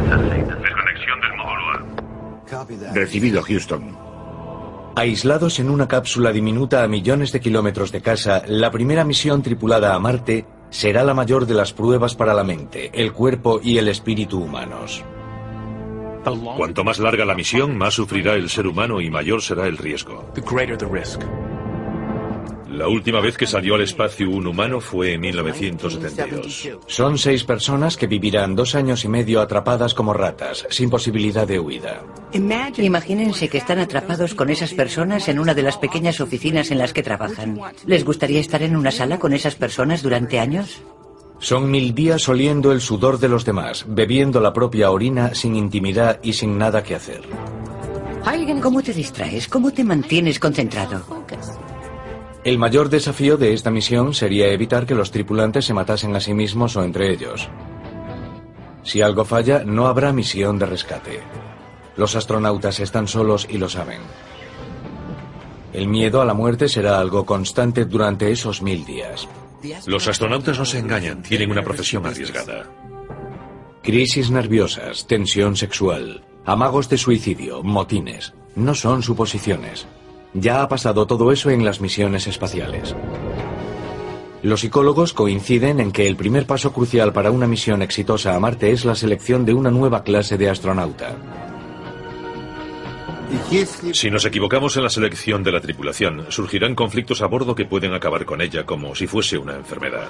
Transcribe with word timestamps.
Desconexión 0.00 1.20
del 1.20 1.36
módulo 1.36 1.72
A. 1.72 2.94
Recibido, 2.94 3.42
Houston. 3.42 3.96
Aislados 4.96 5.58
en 5.58 5.70
una 5.70 5.88
cápsula 5.88 6.32
diminuta 6.32 6.84
a 6.84 6.88
millones 6.88 7.32
de 7.32 7.40
kilómetros 7.40 7.90
de 7.90 8.00
casa, 8.00 8.42
la 8.46 8.70
primera 8.70 9.04
misión 9.04 9.42
tripulada 9.42 9.94
a 9.94 9.98
Marte 9.98 10.46
será 10.70 11.02
la 11.04 11.14
mayor 11.14 11.46
de 11.46 11.54
las 11.54 11.72
pruebas 11.72 12.14
para 12.14 12.34
la 12.34 12.44
mente, 12.44 12.90
el 12.94 13.12
cuerpo 13.12 13.60
y 13.62 13.78
el 13.78 13.88
espíritu 13.88 14.42
humanos. 14.42 15.04
Cuanto 16.56 16.84
más 16.84 16.98
larga 16.98 17.24
la 17.24 17.34
misión, 17.34 17.76
más 17.76 17.94
sufrirá 17.94 18.34
el 18.34 18.48
ser 18.48 18.66
humano 18.66 19.00
y 19.00 19.10
mayor 19.10 19.42
será 19.42 19.66
el 19.66 19.76
riesgo. 19.76 20.32
La 22.74 22.88
última 22.88 23.20
vez 23.20 23.36
que 23.36 23.46
salió 23.46 23.76
al 23.76 23.82
espacio 23.82 24.28
un 24.28 24.48
humano 24.48 24.80
fue 24.80 25.12
en 25.12 25.20
1972. 25.20 26.70
Son 26.88 27.16
seis 27.18 27.44
personas 27.44 27.96
que 27.96 28.08
vivirán 28.08 28.56
dos 28.56 28.74
años 28.74 29.04
y 29.04 29.08
medio 29.08 29.40
atrapadas 29.40 29.94
como 29.94 30.12
ratas, 30.12 30.66
sin 30.70 30.90
posibilidad 30.90 31.46
de 31.46 31.60
huida. 31.60 32.02
Imagínense 32.32 33.48
que 33.48 33.58
están 33.58 33.78
atrapados 33.78 34.34
con 34.34 34.50
esas 34.50 34.74
personas 34.74 35.28
en 35.28 35.38
una 35.38 35.54
de 35.54 35.62
las 35.62 35.78
pequeñas 35.78 36.20
oficinas 36.20 36.72
en 36.72 36.78
las 36.78 36.92
que 36.92 37.04
trabajan. 37.04 37.60
¿Les 37.86 38.04
gustaría 38.04 38.40
estar 38.40 38.60
en 38.62 38.76
una 38.76 38.90
sala 38.90 39.20
con 39.20 39.32
esas 39.34 39.54
personas 39.54 40.02
durante 40.02 40.40
años? 40.40 40.82
Son 41.38 41.70
mil 41.70 41.94
días 41.94 42.28
oliendo 42.28 42.72
el 42.72 42.80
sudor 42.80 43.20
de 43.20 43.28
los 43.28 43.44
demás, 43.44 43.84
bebiendo 43.86 44.40
la 44.40 44.52
propia 44.52 44.90
orina 44.90 45.32
sin 45.34 45.54
intimidad 45.54 46.18
y 46.24 46.32
sin 46.32 46.58
nada 46.58 46.82
que 46.82 46.96
hacer. 46.96 47.22
¿Cómo 48.62 48.82
te 48.82 48.92
distraes? 48.92 49.46
¿Cómo 49.46 49.70
te 49.70 49.84
mantienes 49.84 50.40
concentrado? 50.40 51.04
El 52.44 52.58
mayor 52.58 52.90
desafío 52.90 53.38
de 53.38 53.54
esta 53.54 53.70
misión 53.70 54.12
sería 54.12 54.48
evitar 54.48 54.84
que 54.84 54.94
los 54.94 55.10
tripulantes 55.10 55.64
se 55.64 55.72
matasen 55.72 56.14
a 56.14 56.20
sí 56.20 56.34
mismos 56.34 56.76
o 56.76 56.84
entre 56.84 57.10
ellos. 57.10 57.48
Si 58.82 59.00
algo 59.00 59.24
falla, 59.24 59.64
no 59.64 59.86
habrá 59.86 60.12
misión 60.12 60.58
de 60.58 60.66
rescate. 60.66 61.20
Los 61.96 62.16
astronautas 62.16 62.80
están 62.80 63.08
solos 63.08 63.46
y 63.48 63.56
lo 63.56 63.70
saben. 63.70 64.00
El 65.72 65.88
miedo 65.88 66.20
a 66.20 66.26
la 66.26 66.34
muerte 66.34 66.68
será 66.68 67.00
algo 67.00 67.24
constante 67.24 67.86
durante 67.86 68.30
esos 68.30 68.60
mil 68.60 68.84
días. 68.84 69.26
Los 69.86 70.06
astronautas 70.06 70.58
no 70.58 70.66
se 70.66 70.78
engañan, 70.78 71.22
tienen 71.22 71.50
una 71.50 71.62
profesión 71.62 72.04
arriesgada. 72.04 72.66
Crisis 73.82 74.30
nerviosas, 74.30 75.06
tensión 75.06 75.56
sexual, 75.56 76.22
amagos 76.44 76.90
de 76.90 76.98
suicidio, 76.98 77.62
motines. 77.62 78.34
No 78.54 78.74
son 78.74 79.02
suposiciones. 79.02 79.86
Ya 80.34 80.62
ha 80.62 80.68
pasado 80.68 81.06
todo 81.06 81.30
eso 81.30 81.50
en 81.50 81.64
las 81.64 81.80
misiones 81.80 82.26
espaciales. 82.26 82.94
Los 84.42 84.60
psicólogos 84.60 85.14
coinciden 85.14 85.80
en 85.80 85.90
que 85.90 86.06
el 86.06 86.16
primer 86.16 86.46
paso 86.46 86.72
crucial 86.72 87.12
para 87.12 87.30
una 87.30 87.46
misión 87.46 87.80
exitosa 87.80 88.34
a 88.34 88.40
Marte 88.40 88.72
es 88.72 88.84
la 88.84 88.94
selección 88.94 89.46
de 89.46 89.54
una 89.54 89.70
nueva 89.70 90.02
clase 90.02 90.36
de 90.36 90.50
astronauta. 90.50 91.16
Si 93.92 94.10
nos 94.10 94.26
equivocamos 94.26 94.76
en 94.76 94.82
la 94.82 94.90
selección 94.90 95.42
de 95.42 95.52
la 95.52 95.60
tripulación, 95.60 96.26
surgirán 96.28 96.74
conflictos 96.74 97.22
a 97.22 97.26
bordo 97.26 97.54
que 97.54 97.64
pueden 97.64 97.94
acabar 97.94 98.26
con 98.26 98.40
ella 98.40 98.66
como 98.66 98.94
si 98.94 99.06
fuese 99.06 99.38
una 99.38 99.54
enfermedad. 99.54 100.08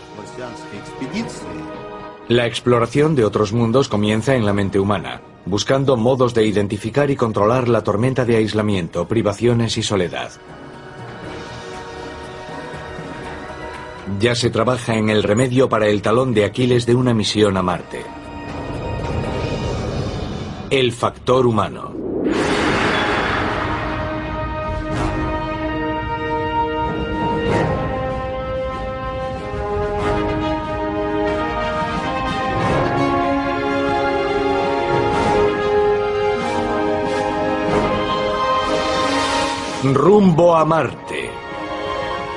La 2.29 2.47
exploración 2.47 3.15
de 3.15 3.25
otros 3.25 3.53
mundos 3.53 3.89
comienza 3.89 4.35
en 4.35 4.45
la 4.45 4.53
mente 4.53 4.81
humana, 4.81 5.21
buscando 5.47 5.97
modos 5.97 6.35
de 6.35 6.47
identificar 6.47 7.11
y 7.11 7.17
controlar 7.17 7.69
la 7.69 7.83
tormenta 7.83 8.25
de 8.25 8.37
aislamiento, 8.37 9.07
privaciones 9.07 9.77
y 9.79 9.83
soledad. 9.83 10.33
Ya 14.21 14.35
se 14.35 14.51
trabaja 14.51 14.97
en 14.97 15.09
el 15.09 15.23
remedio 15.23 15.69
para 15.69 15.87
el 15.89 16.03
talón 16.03 16.35
de 16.35 16.45
Aquiles 16.45 16.87
de 16.87 16.95
una 16.95 17.15
misión 17.15 17.57
a 17.57 17.63
Marte. 17.63 18.05
El 20.71 20.93
factor 20.93 21.47
humano. 21.47 21.94
Rumbo 39.95 40.57
a 40.57 40.65
Marte. 40.65 41.31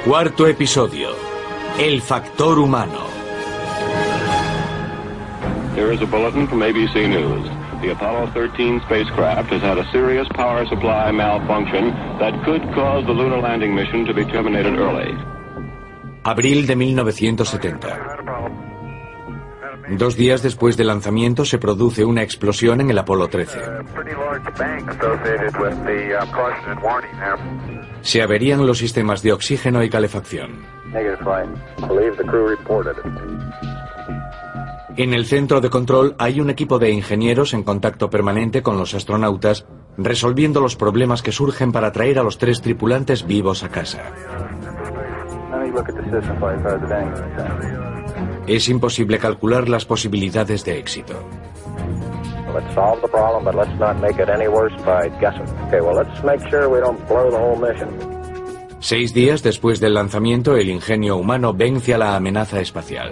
Cuarto 0.05 0.45
episodio. 0.45 1.09
El 1.79 2.03
factor 2.03 2.55
humano. 2.55 3.07
Here 5.73 5.91
is 5.91 5.99
a 5.99 6.05
bulletin 6.05 6.47
from 6.47 6.59
ABC 6.59 7.09
News. 7.09 7.49
The 7.81 7.93
Apollo 7.93 8.29
13 8.35 8.81
spacecraft 8.85 9.49
has 9.49 9.63
had 9.63 9.79
a 9.79 9.91
serious 9.91 10.27
power 10.35 10.67
supply 10.67 11.11
malfunction 11.11 11.89
that 12.19 12.33
could 12.45 12.61
cause 12.75 13.03
the 13.07 13.13
lunar 13.13 13.41
landing 13.41 13.73
mission 13.73 14.05
to 14.05 14.13
be 14.13 14.23
terminated 14.25 14.77
early. 14.77 15.17
Abril 16.25 16.67
de 16.67 16.75
1970. 16.75 17.87
Dos 19.89 20.17
días 20.17 20.43
después 20.43 20.75
del 20.75 20.87
lanzamiento 20.87 21.45
se 21.45 21.59
produce 21.59 22.03
una 22.03 22.21
explosión 22.21 22.81
en 22.81 22.89
el 22.89 22.97
Apolo 22.97 23.29
13. 23.29 23.59
Se 28.01 28.21
averían 28.21 28.67
los 28.67 28.77
sistemas 28.77 29.23
de 29.23 29.31
oxígeno 29.31 29.83
y 29.83 29.89
calefacción. 29.89 30.65
En 34.97 35.13
el 35.13 35.25
centro 35.25 35.61
de 35.61 35.69
control 35.69 36.15
hay 36.17 36.41
un 36.41 36.49
equipo 36.49 36.79
de 36.79 36.91
ingenieros 36.91 37.53
en 37.53 37.63
contacto 37.63 38.09
permanente 38.09 38.63
con 38.63 38.77
los 38.77 38.93
astronautas, 38.93 39.67
resolviendo 39.97 40.59
los 40.59 40.75
problemas 40.75 41.21
que 41.21 41.31
surgen 41.31 41.71
para 41.71 41.91
traer 41.91 42.19
a 42.19 42.23
los 42.23 42.37
tres 42.37 42.61
tripulantes 42.61 43.25
vivos 43.25 43.63
a 43.63 43.69
casa. 43.69 44.01
Es 48.47 48.69
imposible 48.69 49.19
calcular 49.19 49.67
las 49.67 49.83
posibilidades 49.83 50.63
de 50.63 50.79
éxito. 50.79 51.15
Seis 58.79 59.13
días 59.13 59.43
después 59.43 59.81
del 59.81 59.93
lanzamiento, 59.93 60.55
el 60.55 60.69
ingenio 60.69 61.17
humano 61.17 61.53
vence 61.53 61.93
a 61.93 61.97
la 61.97 62.15
amenaza 62.15 62.61
espacial. 62.61 63.11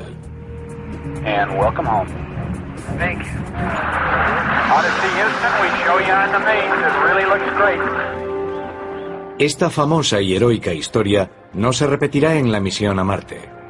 Esta 9.37 9.69
famosa 9.69 10.21
y 10.21 10.33
heroica 10.33 10.73
historia 10.73 11.29
no 11.53 11.73
se 11.73 11.87
repetirá 11.87 12.35
en 12.35 12.53
la 12.53 12.61
misión 12.61 12.99
a 12.99 13.03
Marte. 13.03 13.64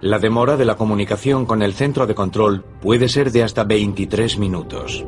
La 0.00 0.20
demora 0.20 0.56
de 0.56 0.64
la 0.64 0.76
comunicación 0.76 1.44
con 1.44 1.60
el 1.60 1.74
centro 1.74 2.06
de 2.06 2.14
control 2.14 2.64
puede 2.80 3.08
ser 3.08 3.32
de 3.32 3.42
hasta 3.42 3.64
23 3.64 4.38
minutos. 4.38 5.04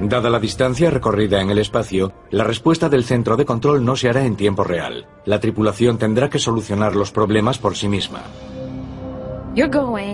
Dada 0.00 0.30
la 0.30 0.40
distancia 0.40 0.88
recorrida 0.88 1.42
en 1.42 1.50
el 1.50 1.58
espacio, 1.58 2.14
la 2.30 2.44
respuesta 2.44 2.88
del 2.88 3.04
centro 3.04 3.36
de 3.36 3.44
control 3.44 3.84
no 3.84 3.96
se 3.96 4.08
hará 4.08 4.24
en 4.24 4.34
tiempo 4.34 4.64
real. 4.64 5.06
La 5.26 5.40
tripulación 5.40 5.98
tendrá 5.98 6.30
que 6.30 6.38
solucionar 6.38 6.96
los 6.96 7.12
problemas 7.12 7.58
por 7.58 7.76
sí 7.76 7.86
misma. 7.86 8.22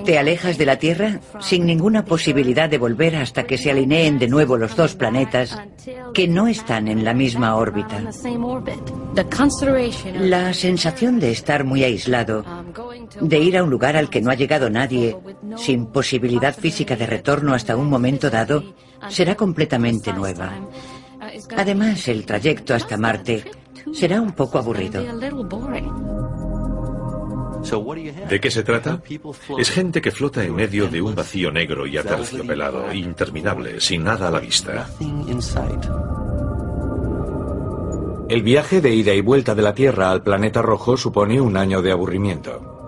Te 0.05 0.19
alejas 0.19 0.59
de 0.59 0.67
la 0.67 0.77
Tierra 0.77 1.21
sin 1.39 1.65
ninguna 1.65 2.05
posibilidad 2.05 2.69
de 2.69 2.79
volver 2.79 3.15
hasta 3.15 3.45
que 3.45 3.57
se 3.57 3.71
alineen 3.71 4.19
de 4.19 4.27
nuevo 4.27 4.57
los 4.57 4.75
dos 4.75 4.97
planetas 4.97 5.57
que 6.13 6.27
no 6.27 6.49
están 6.49 6.89
en 6.89 7.05
la 7.05 7.15
misma 7.15 7.55
órbita. 7.55 8.03
La 10.15 10.53
sensación 10.55 11.21
de 11.21 11.31
estar 11.31 11.63
muy 11.63 11.85
aislado, 11.85 12.45
de 13.21 13.39
ir 13.39 13.57
a 13.57 13.63
un 13.63 13.71
lugar 13.71 13.97
al 13.97 14.11
que 14.11 14.21
no 14.21 14.31
ha 14.31 14.35
llegado 14.35 14.71
nadie, 14.71 15.17
sin 15.57 15.87
posibilidad 15.87 16.55
física 16.55 16.97
de 16.97 17.07
retorno 17.07 17.55
hasta 17.55 17.77
un 17.77 17.89
momento 17.89 18.31
dado, 18.31 18.75
será 19.09 19.35
completamente 19.35 20.13
nueva. 20.13 20.53
Además, 21.57 22.09
el 22.09 22.25
trayecto 22.25 22.75
hasta 22.75 22.97
Marte 22.97 23.45
será 23.93 24.21
un 24.21 24.33
poco 24.33 24.59
aburrido. 24.59 25.03
¿De 28.29 28.41
qué 28.41 28.51
se 28.51 28.63
trata? 28.63 29.03
Es 29.59 29.71
gente 29.71 30.01
que 30.01 30.11
flota 30.11 30.45
en 30.45 30.55
medio 30.55 30.89
de 30.89 31.03
un 31.03 31.15
vacío 31.15 31.51
negro 31.51 31.87
y 31.87 31.97
aterciopelado, 31.97 32.93
interminable, 32.93 33.81
sin 33.81 34.05
nada 34.05 34.29
a 34.29 34.31
la 34.31 34.41
vista. 34.41 34.89
El 38.29 38.43
viaje 38.43 38.83
de 38.83 38.95
ida 38.95 39.15
y 39.15 39.23
vuelta 39.23 39.55
de 39.55 39.63
la 39.63 39.75
Tierra 39.75 40.11
al 40.11 40.23
planeta 40.23 40.61
rojo 40.61 40.97
supone 40.99 41.41
un 41.41 41.57
año 41.57 41.81
de 41.81 41.93
aburrimiento. 41.93 42.79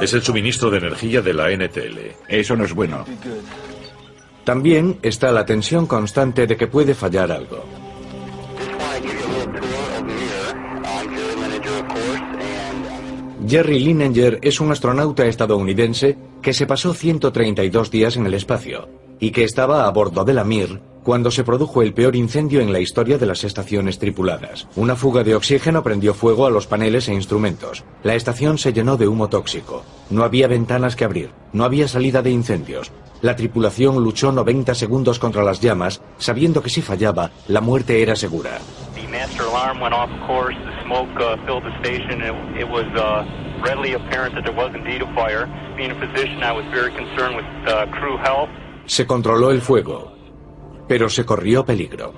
Es 0.00 0.14
el 0.14 0.22
suministro 0.22 0.70
de 0.70 0.78
energía 0.78 1.20
de 1.20 1.34
la 1.34 1.50
NTL. 1.50 1.98
Eso 2.28 2.56
no 2.56 2.64
es 2.64 2.72
bueno. 2.72 3.04
También 4.44 4.98
está 5.02 5.32
la 5.32 5.44
tensión 5.44 5.86
constante 5.86 6.46
de 6.46 6.56
que 6.56 6.68
puede 6.68 6.94
fallar 6.94 7.32
algo. 7.32 7.64
Jerry 13.46 13.80
Linenger 13.80 14.38
es 14.42 14.60
un 14.60 14.70
astronauta 14.70 15.26
estadounidense 15.26 16.16
que 16.40 16.52
se 16.52 16.66
pasó 16.66 16.94
132 16.94 17.90
días 17.90 18.16
en 18.16 18.26
el 18.26 18.34
espacio. 18.34 19.07
Y 19.20 19.30
que 19.30 19.44
estaba 19.44 19.86
a 19.86 19.90
bordo 19.90 20.24
de 20.24 20.34
la 20.34 20.44
Mir 20.44 20.80
cuando 21.08 21.30
se 21.30 21.42
produjo 21.42 21.80
el 21.80 21.94
peor 21.94 22.16
incendio 22.16 22.60
en 22.60 22.70
la 22.70 22.80
historia 22.80 23.16
de 23.16 23.24
las 23.24 23.42
estaciones 23.42 23.98
tripuladas. 23.98 24.68
Una 24.76 24.94
fuga 24.94 25.24
de 25.24 25.34
oxígeno 25.34 25.82
prendió 25.82 26.12
fuego 26.12 26.44
a 26.44 26.50
los 26.50 26.66
paneles 26.66 27.08
e 27.08 27.14
instrumentos. 27.14 27.82
La 28.02 28.14
estación 28.14 28.58
se 28.58 28.74
llenó 28.74 28.98
de 28.98 29.08
humo 29.08 29.28
tóxico. 29.28 29.84
No 30.10 30.22
había 30.22 30.48
ventanas 30.48 30.96
que 30.96 31.04
abrir. 31.04 31.30
No 31.54 31.64
había 31.64 31.88
salida 31.88 32.20
de 32.20 32.30
incendios. 32.30 32.92
La 33.22 33.36
tripulación 33.36 34.04
luchó 34.04 34.32
90 34.32 34.74
segundos 34.74 35.18
contra 35.18 35.42
las 35.42 35.60
llamas, 35.60 36.02
sabiendo 36.18 36.62
que 36.62 36.68
si 36.68 36.82
fallaba, 36.82 37.30
la 37.46 37.62
muerte 37.62 38.02
era 38.02 38.14
segura. 38.14 38.58
Se 48.88 49.06
controló 49.06 49.50
el 49.50 49.60
fuego, 49.60 50.12
pero 50.88 51.10
se 51.10 51.26
corrió 51.26 51.62
peligro. 51.62 52.14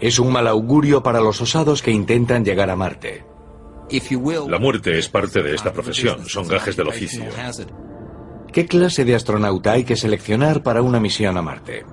Es 0.00 0.18
un 0.18 0.32
mal 0.32 0.48
augurio 0.48 1.02
para 1.02 1.20
los 1.20 1.42
osados 1.42 1.82
que 1.82 1.90
intentan 1.90 2.46
llegar 2.46 2.70
a 2.70 2.76
Marte. 2.76 3.26
La 4.48 4.58
muerte 4.58 4.98
es 4.98 5.10
parte 5.10 5.42
de 5.42 5.54
esta 5.54 5.70
profesión, 5.70 6.24
son 6.24 6.48
gajes 6.48 6.74
del 6.74 6.88
oficio. 6.88 7.26
¿Qué 8.54 8.66
clase 8.66 9.04
de 9.04 9.14
astronauta 9.14 9.72
hay 9.72 9.84
que 9.84 9.96
seleccionar 9.96 10.62
para 10.62 10.80
una 10.80 10.98
misión 10.98 11.36
a 11.36 11.42
Marte? 11.42 11.84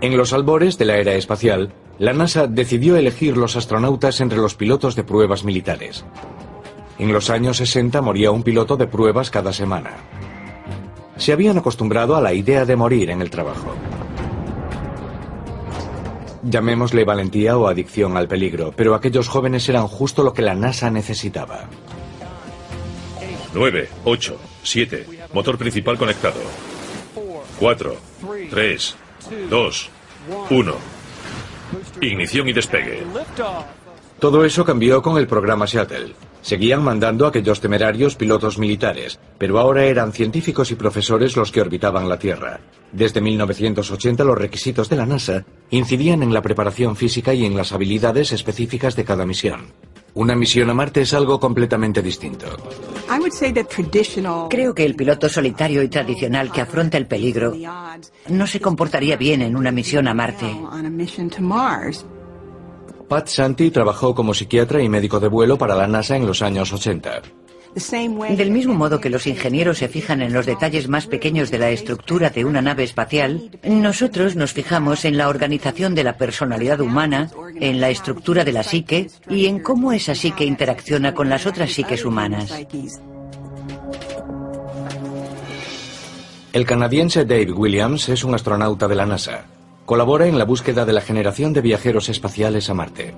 En 0.00 0.16
los 0.16 0.32
albores 0.32 0.78
de 0.78 0.84
la 0.84 0.96
era 0.96 1.14
espacial, 1.14 1.72
la 1.98 2.12
NASA 2.12 2.46
decidió 2.46 2.96
elegir 2.96 3.36
los 3.36 3.56
astronautas 3.56 4.20
entre 4.20 4.38
los 4.38 4.54
pilotos 4.54 4.96
de 4.96 5.04
pruebas 5.04 5.44
militares. 5.44 6.04
En 6.98 7.12
los 7.12 7.30
años 7.30 7.56
60 7.58 8.00
moría 8.02 8.30
un 8.30 8.42
piloto 8.42 8.76
de 8.76 8.86
pruebas 8.86 9.30
cada 9.30 9.52
semana. 9.52 9.92
Se 11.16 11.32
habían 11.32 11.58
acostumbrado 11.58 12.16
a 12.16 12.20
la 12.20 12.32
idea 12.32 12.64
de 12.64 12.76
morir 12.76 13.10
en 13.10 13.20
el 13.20 13.30
trabajo. 13.30 13.74
Llamémosle 16.42 17.04
valentía 17.04 17.56
o 17.56 17.68
adicción 17.68 18.16
al 18.16 18.28
peligro, 18.28 18.72
pero 18.76 18.94
aquellos 18.94 19.28
jóvenes 19.28 19.68
eran 19.68 19.86
justo 19.86 20.22
lo 20.22 20.34
que 20.34 20.42
la 20.42 20.54
NASA 20.54 20.90
necesitaba. 20.90 21.68
9, 23.54 23.88
8, 24.04 24.36
7, 24.62 25.06
motor 25.32 25.56
principal 25.56 25.96
conectado. 25.96 26.40
4, 27.60 27.96
3, 28.50 28.96
2, 29.48 29.90
1. 30.50 30.93
Ignición 32.00 32.48
y 32.48 32.52
despegue. 32.52 33.02
Todo 34.24 34.42
eso 34.42 34.64
cambió 34.64 35.02
con 35.02 35.18
el 35.18 35.26
programa 35.26 35.66
Shuttle. 35.66 36.14
Seguían 36.40 36.82
mandando 36.82 37.26
a 37.26 37.28
aquellos 37.28 37.60
temerarios 37.60 38.16
pilotos 38.16 38.58
militares, 38.58 39.20
pero 39.36 39.58
ahora 39.58 39.84
eran 39.84 40.14
científicos 40.14 40.70
y 40.70 40.76
profesores 40.76 41.36
los 41.36 41.52
que 41.52 41.60
orbitaban 41.60 42.08
la 42.08 42.18
Tierra. 42.18 42.58
Desde 42.90 43.20
1980 43.20 44.24
los 44.24 44.38
requisitos 44.38 44.88
de 44.88 44.96
la 44.96 45.04
NASA 45.04 45.44
incidían 45.68 46.22
en 46.22 46.32
la 46.32 46.40
preparación 46.40 46.96
física 46.96 47.34
y 47.34 47.44
en 47.44 47.54
las 47.54 47.72
habilidades 47.72 48.32
específicas 48.32 48.96
de 48.96 49.04
cada 49.04 49.26
misión. 49.26 49.74
Una 50.14 50.34
misión 50.34 50.70
a 50.70 50.74
Marte 50.74 51.02
es 51.02 51.12
algo 51.12 51.38
completamente 51.38 52.00
distinto. 52.00 52.46
Creo 54.48 54.74
que 54.74 54.86
el 54.86 54.96
piloto 54.96 55.28
solitario 55.28 55.82
y 55.82 55.88
tradicional 55.88 56.50
que 56.50 56.62
afronta 56.62 56.96
el 56.96 57.06
peligro 57.06 57.52
no 58.30 58.46
se 58.46 58.58
comportaría 58.58 59.18
bien 59.18 59.42
en 59.42 59.54
una 59.54 59.70
misión 59.70 60.08
a 60.08 60.14
Marte. 60.14 60.46
Pat 63.08 63.28
Santi 63.28 63.70
trabajó 63.70 64.14
como 64.14 64.34
psiquiatra 64.34 64.82
y 64.82 64.88
médico 64.88 65.20
de 65.20 65.28
vuelo 65.28 65.58
para 65.58 65.74
la 65.74 65.86
NASA 65.86 66.16
en 66.16 66.26
los 66.26 66.42
años 66.42 66.72
80. 66.72 67.22
Del 68.36 68.52
mismo 68.52 68.74
modo 68.74 69.00
que 69.00 69.10
los 69.10 69.26
ingenieros 69.26 69.78
se 69.78 69.88
fijan 69.88 70.22
en 70.22 70.32
los 70.32 70.46
detalles 70.46 70.88
más 70.88 71.08
pequeños 71.08 71.50
de 71.50 71.58
la 71.58 71.70
estructura 71.70 72.30
de 72.30 72.44
una 72.44 72.62
nave 72.62 72.84
espacial, 72.84 73.50
nosotros 73.64 74.36
nos 74.36 74.52
fijamos 74.52 75.04
en 75.04 75.16
la 75.16 75.28
organización 75.28 75.94
de 75.96 76.04
la 76.04 76.16
personalidad 76.16 76.80
humana, 76.80 77.30
en 77.56 77.80
la 77.80 77.90
estructura 77.90 78.44
de 78.44 78.52
la 78.52 78.62
psique 78.62 79.10
y 79.28 79.46
en 79.46 79.58
cómo 79.58 79.92
esa 79.92 80.14
psique 80.14 80.44
interacciona 80.44 81.14
con 81.14 81.28
las 81.28 81.46
otras 81.46 81.72
psiques 81.72 82.04
humanas. 82.04 82.54
El 86.52 86.64
canadiense 86.64 87.24
Dave 87.24 87.50
Williams 87.50 88.08
es 88.08 88.22
un 88.22 88.36
astronauta 88.36 88.86
de 88.86 88.94
la 88.94 89.06
NASA. 89.06 89.46
Colabora 89.84 90.26
en 90.26 90.38
la 90.38 90.44
búsqueda 90.44 90.86
de 90.86 90.94
la 90.94 91.02
generación 91.02 91.52
de 91.52 91.60
viajeros 91.60 92.08
espaciales 92.08 92.70
a 92.70 92.74
Marte. 92.74 93.14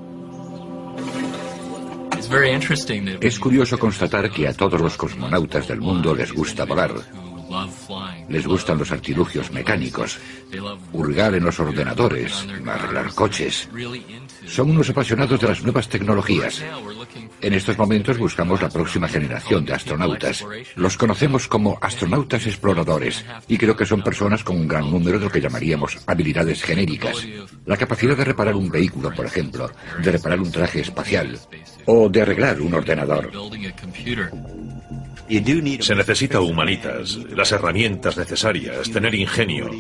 Es 3.20 3.38
curioso 3.38 3.78
constatar 3.78 4.30
que 4.30 4.48
a 4.48 4.52
todos 4.52 4.80
los 4.80 4.96
cosmonautas 4.96 5.68
del 5.68 5.80
mundo 5.80 6.12
les 6.12 6.32
gusta 6.32 6.64
volar. 6.64 6.92
Les 8.28 8.46
gustan 8.46 8.78
los 8.78 8.90
artilugios 8.90 9.52
mecánicos, 9.52 10.18
hurgar 10.92 11.34
en 11.34 11.44
los 11.44 11.58
ordenadores, 11.60 12.46
arreglar 12.66 13.14
coches. 13.14 13.68
Son 14.46 14.70
unos 14.70 14.90
apasionados 14.90 15.40
de 15.40 15.48
las 15.48 15.62
nuevas 15.62 15.88
tecnologías. 15.88 16.62
En 17.40 17.52
estos 17.52 17.78
momentos 17.78 18.18
buscamos 18.18 18.60
la 18.62 18.68
próxima 18.68 19.08
generación 19.08 19.64
de 19.64 19.74
astronautas. 19.74 20.44
Los 20.74 20.96
conocemos 20.96 21.46
como 21.48 21.78
astronautas 21.80 22.46
exploradores 22.46 23.24
y 23.48 23.58
creo 23.58 23.76
que 23.76 23.86
son 23.86 24.02
personas 24.02 24.42
con 24.42 24.56
un 24.56 24.68
gran 24.68 24.90
número 24.90 25.18
de 25.18 25.26
lo 25.26 25.30
que 25.30 25.40
llamaríamos 25.40 25.98
habilidades 26.06 26.62
genéricas. 26.62 27.26
La 27.64 27.76
capacidad 27.76 28.16
de 28.16 28.24
reparar 28.24 28.54
un 28.54 28.70
vehículo, 28.70 29.12
por 29.14 29.26
ejemplo, 29.26 29.70
de 30.02 30.12
reparar 30.12 30.40
un 30.40 30.50
traje 30.50 30.80
espacial 30.80 31.38
o 31.86 32.08
de 32.08 32.22
arreglar 32.22 32.60
un 32.60 32.74
ordenador. 32.74 33.30
Se 35.80 35.94
necesita 35.94 36.40
humanitas, 36.40 37.18
las 37.34 37.50
herramientas 37.50 38.16
necesarias, 38.16 38.90
tener 38.90 39.14
ingenio. 39.14 39.70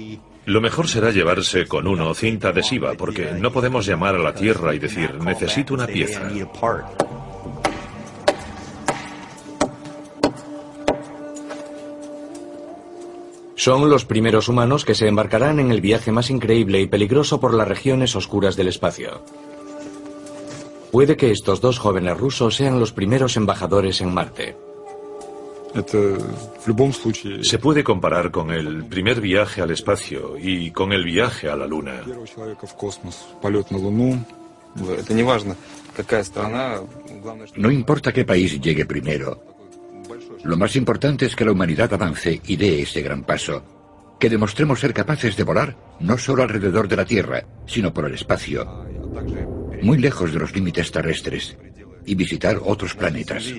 Lo 0.44 0.60
mejor 0.60 0.88
será 0.88 1.10
llevarse 1.10 1.66
con 1.66 1.86
uno 1.86 2.14
cinta 2.14 2.48
adhesiva, 2.48 2.94
porque 2.94 3.32
no 3.38 3.52
podemos 3.52 3.86
llamar 3.86 4.16
a 4.16 4.18
la 4.18 4.34
Tierra 4.34 4.74
y 4.74 4.78
decir, 4.78 5.14
necesito 5.14 5.74
una 5.74 5.86
pieza. 5.86 6.28
Son 13.54 13.88
los 13.88 14.04
primeros 14.04 14.48
humanos 14.48 14.84
que 14.84 14.94
se 14.94 15.08
embarcarán 15.08 15.58
en 15.60 15.70
el 15.70 15.80
viaje 15.80 16.12
más 16.12 16.30
increíble 16.30 16.80
y 16.80 16.86
peligroso 16.86 17.40
por 17.40 17.54
las 17.54 17.66
regiones 17.66 18.14
oscuras 18.14 18.54
del 18.54 18.68
espacio. 18.68 19.22
Puede 20.92 21.16
que 21.16 21.30
estos 21.30 21.60
dos 21.60 21.78
jóvenes 21.78 22.16
rusos 22.16 22.54
sean 22.54 22.78
los 22.78 22.92
primeros 22.92 23.36
embajadores 23.36 24.00
en 24.00 24.14
Marte. 24.14 24.65
Se 27.42 27.58
puede 27.58 27.84
comparar 27.84 28.30
con 28.30 28.50
el 28.50 28.84
primer 28.86 29.20
viaje 29.20 29.60
al 29.60 29.70
espacio 29.70 30.36
y 30.38 30.70
con 30.70 30.92
el 30.92 31.04
viaje 31.04 31.48
a 31.48 31.56
la 31.56 31.66
Luna. 31.66 32.02
No 37.56 37.70
importa 37.70 38.12
qué 38.12 38.24
país 38.24 38.60
llegue 38.60 38.86
primero. 38.86 39.42
Lo 40.44 40.56
más 40.56 40.76
importante 40.76 41.26
es 41.26 41.36
que 41.36 41.44
la 41.44 41.52
humanidad 41.52 41.92
avance 41.92 42.40
y 42.46 42.56
dé 42.56 42.82
ese 42.82 43.02
gran 43.02 43.24
paso. 43.24 43.62
Que 44.18 44.30
demostremos 44.30 44.80
ser 44.80 44.94
capaces 44.94 45.36
de 45.36 45.44
volar 45.44 45.76
no 46.00 46.16
solo 46.16 46.42
alrededor 46.42 46.88
de 46.88 46.96
la 46.96 47.04
Tierra, 47.04 47.44
sino 47.66 47.92
por 47.92 48.06
el 48.06 48.14
espacio, 48.14 48.86
muy 49.82 49.98
lejos 49.98 50.32
de 50.32 50.38
los 50.38 50.54
límites 50.54 50.90
terrestres 50.90 51.56
y 52.06 52.14
visitar 52.14 52.60
otros 52.64 52.94
planetas. 52.94 53.52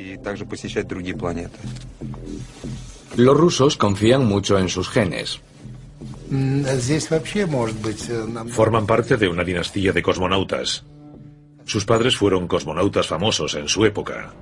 Los 3.16 3.38
rusos 3.38 3.78
confían 3.78 4.26
mucho 4.26 4.58
en 4.58 4.70
sus 4.70 4.90
genes. 4.90 5.42
Forman 8.50 8.86
parte 8.86 9.18
de 9.18 9.28
una 9.28 9.44
dinastía 9.44 9.92
de 9.92 10.02
cosmonautas. 10.02 10.86
Sus 11.66 11.86
padres 11.86 12.16
fueron 12.16 12.48
cosmonautas 12.48 13.08
famosos 13.08 13.56
en 13.56 13.68
su 13.68 13.86
época. 13.86 14.34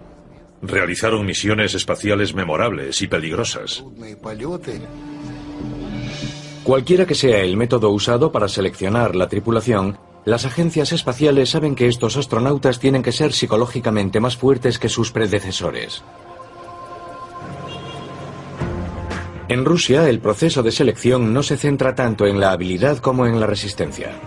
Realizaron 0.62 1.26
misiones 1.26 1.74
espaciales 1.74 2.34
memorables 2.34 3.02
y 3.02 3.08
peligrosas. 3.08 3.84
Cualquiera 6.64 7.06
que 7.06 7.16
sea 7.16 7.42
el 7.42 7.58
método 7.58 7.92
usado 7.92 8.32
para 8.32 8.48
seleccionar 8.48 9.16
la 9.16 9.28
tripulación, 9.28 10.00
las 10.26 10.46
agencias 10.46 10.92
espaciales 10.92 11.52
saben 11.52 11.76
que 11.76 11.88
estos 11.88 12.18
astronautas 12.18 12.80
tienen 12.80 13.04
que 13.04 13.12
ser 13.12 13.32
psicológicamente 13.32 14.20
más 14.20 14.36
fuertes 14.36 14.80
que 14.80 14.90
sus 14.90 15.12
predecesores. 15.12 16.04
En 19.48 19.64
Rusia, 19.64 20.10
el 20.10 20.20
proceso 20.20 20.64
de 20.64 20.72
selección 20.72 21.32
no 21.32 21.44
se 21.44 21.56
centra 21.56 21.94
tanto 21.94 22.26
en 22.26 22.40
la 22.40 22.52
habilidad 22.52 22.98
como 22.98 23.28
en 23.28 23.40
la 23.40 23.46
resistencia. 23.46 24.20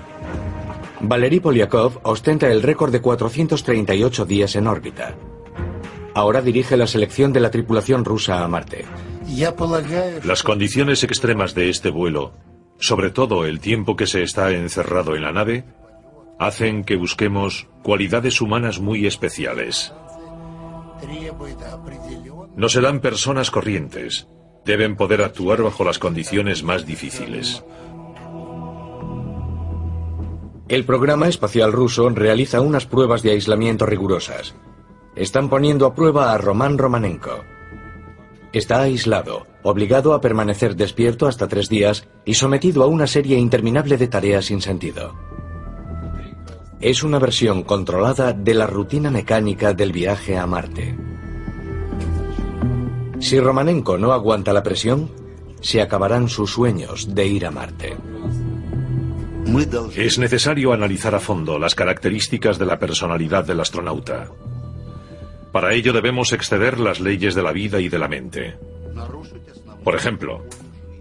Valery 1.01 1.41
Polyakov 1.41 1.99
ostenta 2.05 2.47
el 2.49 2.63
récord 2.63 2.93
de 2.93 3.01
438 3.01 4.25
días 4.25 4.55
en 4.55 4.69
órbita. 4.69 5.17
Ahora 6.15 6.41
dirige 6.41 6.77
la 6.77 6.87
selección 6.87 7.33
de 7.33 7.41
la 7.41 7.51
tripulación 7.51 8.05
rusa 8.05 8.45
a 8.45 8.49
Marte. 8.49 8.85
Las 10.25 10.43
condiciones 10.45 11.03
extremas 11.03 11.55
de 11.55 11.69
este 11.69 11.91
vuelo, 11.91 12.33
sobre 12.79 13.11
todo 13.11 13.45
el 13.45 13.59
tiempo 13.59 13.97
que 13.97 14.07
se 14.07 14.23
está 14.23 14.53
encerrado 14.53 15.17
en 15.17 15.23
la 15.23 15.33
nave, 15.33 15.65
hacen 16.39 16.85
que 16.85 16.97
busquemos 16.97 17.69
cualidades 17.83 18.41
humanas 18.41 18.81
muy 18.81 19.07
especiales. 19.07 19.93
No 22.57 22.69
serán 22.69 23.01
personas 23.01 23.51
corrientes. 23.51 24.29
Deben 24.65 24.97
poder 24.97 25.23
actuar 25.23 25.63
bajo 25.63 25.85
las 25.85 25.99
condiciones 25.99 26.63
más 26.63 26.85
difíciles. 26.87 27.65
El 30.69 30.85
programa 30.85 31.29
espacial 31.29 31.73
ruso 31.73 32.09
realiza 32.11 32.61
unas 32.61 32.85
pruebas 32.85 33.23
de 33.23 33.31
aislamiento 33.31 33.87
rigurosas. 33.87 34.55
Están 35.17 35.49
poniendo 35.49 35.87
a 35.87 35.95
prueba 35.95 36.33
a 36.33 36.39
Roman 36.39 36.77
Romanenko. 36.77 37.43
Está 38.53 38.83
aislado, 38.83 39.47
obligado 39.63 40.13
a 40.13 40.21
permanecer 40.21 40.77
despierto 40.77 41.27
hasta 41.27 41.49
tres 41.49 41.69
días 41.69 42.09
y 42.25 42.35
sometido 42.35 42.83
a 42.83 42.87
una 42.87 43.07
serie 43.07 43.39
interminable 43.39 43.97
de 43.97 44.09
tareas 44.09 44.47
sin 44.47 44.61
sentido. 44.61 45.15
Es 46.81 47.03
una 47.03 47.19
versión 47.19 47.65
controlada 47.65 48.33
de 48.33 48.55
la 48.55 48.67
rutina 48.67 49.11
mecánica 49.11 49.75
del 49.75 49.91
viaje 49.91 50.39
a 50.39 50.47
Marte. 50.47 50.97
Si 53.19 53.41
Romanenko 53.41 53.99
no 53.99 54.13
aguanta 54.13 54.53
la 54.53 54.63
presión, 54.63 55.11
se 55.61 55.83
acabarán 55.83 56.29
sus 56.29 56.53
sueños 56.53 57.17
de 57.17 57.27
ir 57.27 57.47
a 57.47 57.51
Marte. 57.51 57.97
Es 59.97 60.19
necesario 60.19 60.73
analizar 60.73 61.17
a 61.17 61.21
fondo 61.21 61.59
las 61.59 61.75
características 61.75 62.59
de 62.59 62.67
la 62.67 62.79
personalidad 62.79 63.45
del 63.45 63.59
astronauta. 63.59 64.31
Para 65.51 65.75
ello 65.75 65.93
debemos 65.93 66.33
exceder 66.33 66.79
las 66.79 67.01
leyes 67.01 67.35
de 67.35 67.43
la 67.43 67.51
vida 67.51 67.81
y 67.81 67.89
de 67.89 67.99
la 67.99 68.07
mente. 68.07 68.57
Por 69.83 69.97
ejemplo, 69.97 70.45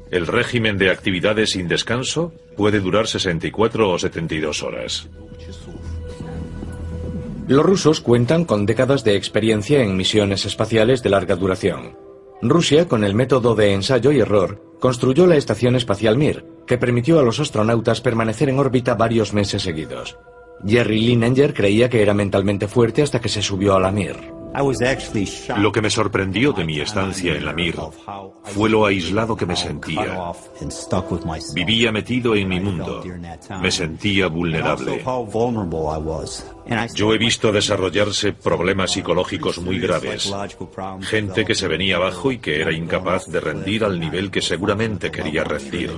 el 0.10 0.25
régimen 0.25 0.77
de 0.79 0.89
actividades 0.89 1.51
sin 1.51 1.67
descanso 1.67 2.34
puede 2.55 2.79
durar 2.79 3.05
64 3.05 3.91
o 3.91 4.00
72 4.00 4.63
horas. 4.63 5.10
Los 7.48 7.66
rusos 7.66 8.01
cuentan 8.01 8.44
con 8.44 8.66
décadas 8.66 9.06
de 9.06 9.16
experiencia 9.16 9.82
en 9.82 9.96
misiones 9.96 10.46
espaciales 10.46 11.01
de 11.01 11.10
larga 11.10 11.38
duración. 11.38 11.98
Rusia, 12.42 12.89
con 12.89 13.06
el 13.06 13.16
método 13.16 13.56
de 13.56 13.74
ensayo 13.74 14.12
y 14.12 14.20
error, 14.20 14.62
construyó 14.82 15.25
la 15.27 15.38
estación 15.38 15.77
espacial 15.77 16.18
Mir, 16.18 16.46
que 16.68 16.77
permitió 16.77 17.20
a 17.20 17.24
los 17.24 17.39
astronautas 17.39 18.01
permanecer 18.01 18.50
en 18.50 18.60
órbita 18.60 18.96
varios 18.96 19.34
meses 19.34 19.62
seguidos. 19.62 20.18
Jerry 20.66 21.00
Linenger 21.00 21.54
creía 21.54 21.89
que 21.89 22.01
era 22.01 22.13
mentalmente 22.13 22.68
fuerte 22.68 23.01
hasta 23.01 23.22
que 23.22 23.30
se 23.30 23.42
subió 23.42 23.75
a 23.75 23.80
la 23.80 23.92
Mir. 23.92 24.37
Lo 25.58 25.72
que 25.72 25.82
me 25.82 25.89
sorprendió 25.89 26.54
de 26.54 26.63
mi 26.63 26.80
estancia 26.80 27.36
en 27.36 27.46
la 27.46 27.54
Mir 27.54 27.75
fue 28.44 28.70
lo 28.70 28.86
aislado 28.86 29.36
que 29.36 29.46
me 29.46 29.56
sentía. 29.56 30.32
Vivía 31.54 31.92
metido 31.92 32.36
en 32.36 32.48
mi 32.48 32.60
mundo. 32.60 33.04
Me 33.62 33.72
sentía 33.72 34.27
vulnerable. 34.27 35.04
Yo 36.96 37.13
he 37.13 37.18
visto 37.18 37.51
desarrollarse 37.51 38.34
problemas 38.34 38.92
psicológicos 38.92 39.60
muy 39.60 39.80
graves. 39.80 40.34
Gente 41.01 41.46
que 41.46 41.56
se 41.56 41.68
venía 41.68 41.98
abajo 41.98 42.32
y 42.32 42.39
que 42.39 42.62
era 42.62 42.72
incapaz 42.72 43.27
de 43.27 43.39
rendir 43.39 43.84
al 43.84 44.00
nivel 44.00 44.32
que 44.32 44.42
seguramente 44.42 45.12
quería 45.12 45.44
rendir. 45.44 45.94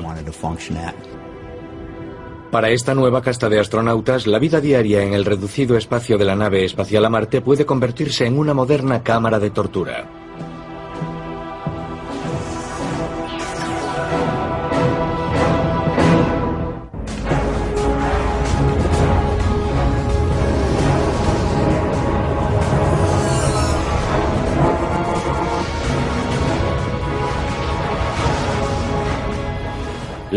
Para 2.51 2.72
esta 2.72 2.96
nueva 2.96 3.22
casta 3.22 3.48
de 3.48 3.60
astronautas, 3.60 4.25
la 4.25 4.39
vida 4.39 4.60
diaria 4.60 5.03
en 5.03 5.13
el 5.13 5.24
reducido 5.24 5.77
espacio 5.77 6.18
de 6.18 6.25
la 6.25 6.36
nave 6.36 6.65
espacial 6.65 7.06
a 7.06 7.10
Marte 7.10 7.41
puede 7.41 7.65
convertirse 7.65 8.25
en 8.25 8.39
una 8.39 8.56
moderna 8.56 9.03
cámara 9.03 9.39
de 9.39 9.51
tortura. 9.51 10.18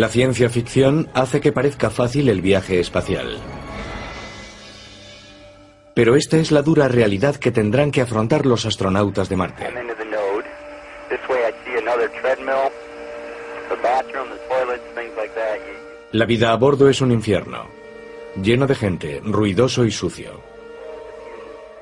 La 0.03 0.09
ciencia 0.09 0.51
ficción 0.51 1.09
hace 1.15 1.41
que 1.41 1.53
parezca 1.53 1.89
fácil 1.89 2.29
el 2.29 2.41
viaje 2.41 2.81
espacial. 2.81 3.39
Pero 5.95 6.17
esta 6.17 6.39
es 6.39 6.51
la 6.51 6.63
dura 6.63 6.89
realidad 6.89 7.37
que 7.37 7.53
tendrán 7.53 7.93
que 7.93 8.01
afrontar 8.01 8.45
los 8.45 8.67
astronautas 8.67 9.29
de 9.29 9.37
Marte. 9.37 9.69
La 16.11 16.27
vida 16.27 16.51
a 16.51 16.57
bordo 16.57 16.89
es 16.89 17.01
un 17.01 17.13
infierno, 17.13 17.69
lleno 18.43 18.67
de 18.67 18.75
gente, 18.75 19.21
ruidoso 19.25 19.85
y 19.85 19.93
sucio. 19.93 20.41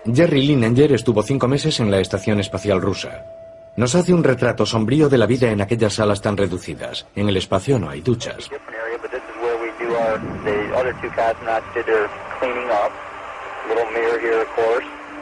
Jerry 0.04 0.42
Linenger 0.42 0.92
estuvo 0.92 1.22
cinco 1.22 1.48
meses 1.48 1.80
en 1.80 1.90
la 1.90 2.00
Estación 2.00 2.38
Espacial 2.38 2.82
Rusa. 2.82 3.39
Nos 3.76 3.94
hace 3.94 4.12
un 4.12 4.24
retrato 4.24 4.66
sombrío 4.66 5.08
de 5.08 5.18
la 5.18 5.26
vida 5.26 5.50
en 5.50 5.60
aquellas 5.60 5.94
salas 5.94 6.20
tan 6.20 6.36
reducidas. 6.36 7.06
En 7.14 7.28
el 7.28 7.36
espacio 7.36 7.78
no 7.78 7.88
hay 7.88 8.00
duchas. 8.00 8.50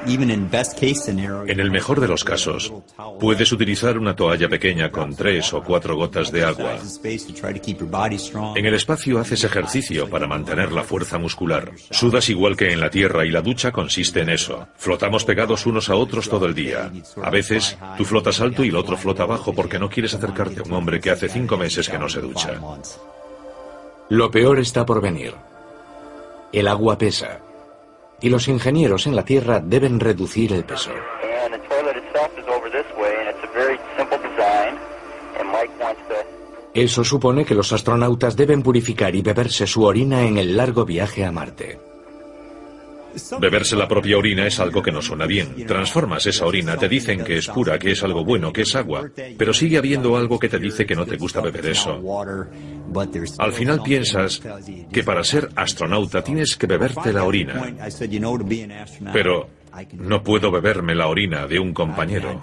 En 0.07 1.61
el 1.61 1.71
mejor 1.71 2.00
de 2.00 2.09
los 2.09 2.25
casos, 2.25 2.73
puedes 3.21 3.52
utilizar 3.52 3.99
una 3.99 4.14
toalla 4.14 4.49
pequeña 4.49 4.90
con 4.90 5.14
tres 5.14 5.52
o 5.52 5.62
cuatro 5.62 5.97
gotas 5.97 6.31
de 6.33 6.45
agua. 6.45 6.78
En 8.57 8.67
el 8.67 8.75
espacio 8.75 9.19
haces 9.19 9.45
ejercicio 9.45 10.09
para 10.09 10.26
mantener 10.26 10.73
la 10.73 10.83
fuerza 10.83 11.19
muscular. 11.19 11.73
Sudas 11.90 12.28
igual 12.28 12.57
que 12.57 12.73
en 12.73 12.81
la 12.81 12.90
Tierra 12.90 13.26
y 13.26 13.31
la 13.31 13.43
ducha 13.43 13.73
consiste 13.73 14.21
en 14.21 14.31
eso. 14.31 14.69
Flotamos 14.76 15.25
pegados 15.25 15.67
unos 15.67 15.88
a 15.90 15.97
otros 15.97 16.28
todo 16.28 16.47
el 16.47 16.55
día. 16.55 16.90
A 17.23 17.31
veces, 17.31 17.76
tú 17.97 18.05
flotas 18.05 18.40
alto 18.40 18.64
y 18.64 18.69
el 18.69 18.76
otro 18.76 18.97
flota 18.97 19.25
abajo 19.25 19.52
porque 19.52 19.78
no 19.78 19.90
quieres 19.90 20.14
acercarte 20.14 20.61
a 20.61 20.62
un 20.62 20.73
hombre 20.73 21.00
que 21.00 21.11
hace 21.11 21.28
cinco 21.28 21.57
meses 21.57 21.88
que 21.88 21.99
no 21.99 22.09
se 22.09 22.21
ducha. 22.21 22.61
Lo 24.09 24.31
peor 24.31 24.59
está 24.59 24.87
por 24.87 25.02
venir. 25.02 25.35
El 26.52 26.67
agua 26.67 26.97
pesa 26.97 27.40
y 28.21 28.29
los 28.29 28.49
ingenieros 28.49 29.07
en 29.07 29.17
la 29.17 29.25
Tierra 29.25 29.61
deben 29.61 30.01
reducir 30.01 30.53
el 30.53 30.65
peso. 30.65 30.91
Eso 36.75 37.03
supone 37.05 37.45
que 37.45 37.55
los 37.55 37.73
astronautas 37.73 38.37
deben 38.37 38.63
purificar 38.63 39.15
y 39.17 39.23
beberse 39.23 39.67
su 39.67 39.85
orina 39.85 40.23
en 40.27 40.39
el 40.39 40.57
largo 40.57 40.85
viaje 40.85 41.25
a 41.25 41.33
Marte. 41.33 41.81
Beberse 43.41 43.77
la 43.77 43.88
propia 43.88 44.19
orina 44.19 44.47
es 44.47 44.61
algo 44.61 44.83
que 44.83 44.93
no 44.93 45.03
suena 45.03 45.27
bien. 45.27 45.67
Transformas 45.67 46.27
esa 46.27 46.47
orina, 46.47 46.77
te 46.77 46.88
dicen 46.88 47.25
que 47.25 47.38
es 47.38 47.49
pura, 47.49 47.79
que 47.79 47.93
es 47.93 48.03
algo 48.03 48.25
bueno, 48.25 48.53
que 48.53 48.62
es 48.62 48.75
agua, 48.75 49.09
pero 49.37 49.53
sigue 49.53 49.79
habiendo 49.79 50.17
algo 50.17 50.38
que 50.38 50.49
te 50.49 50.59
dice 50.59 50.87
que 50.87 50.95
no 50.95 51.07
te 51.07 51.17
gusta 51.17 51.41
beber 51.41 51.67
eso. 51.67 52.00
Al 53.38 53.53
final 53.53 53.83
piensas 53.83 54.43
que 54.93 55.03
para 55.03 55.25
ser 55.25 55.49
astronauta 55.57 56.23
tienes 56.23 56.57
que 56.57 56.67
beberte 56.67 57.12
la 57.12 57.25
orina. 57.25 57.75
Pero 59.12 59.49
no 59.93 60.23
puedo 60.23 60.50
beberme 60.50 60.95
la 60.95 61.09
orina 61.09 61.47
de 61.47 61.59
un 61.59 61.73
compañero. 61.73 62.41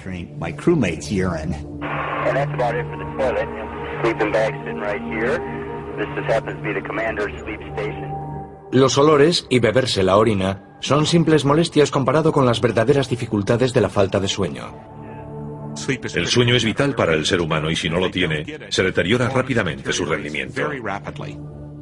Los 8.72 8.98
olores 8.98 9.46
y 9.50 9.60
beberse 9.60 10.04
la 10.04 10.18
orina 10.18 10.78
son 10.82 11.06
simples 11.06 11.46
molestias 11.46 11.92
comparado 11.92 12.32
con 12.32 12.46
las 12.46 12.62
verdaderas 12.62 13.10
dificultades 13.10 13.74
de 13.74 13.82
la 13.82 13.90
falta 13.90 14.20
de 14.20 14.28
sueño. 14.28 14.74
El 16.14 16.28
sueño 16.28 16.56
es 16.56 16.64
vital 16.64 16.96
para 16.96 17.14
el 17.14 17.26
ser 17.26 17.42
humano 17.42 17.70
y 17.70 17.76
si 17.76 17.90
no 17.90 18.00
lo 18.00 18.10
tiene, 18.10 18.46
se 18.70 18.84
deteriora 18.84 19.30
rápidamente 19.30 19.92
su 19.92 20.06
rendimiento. 20.06 20.62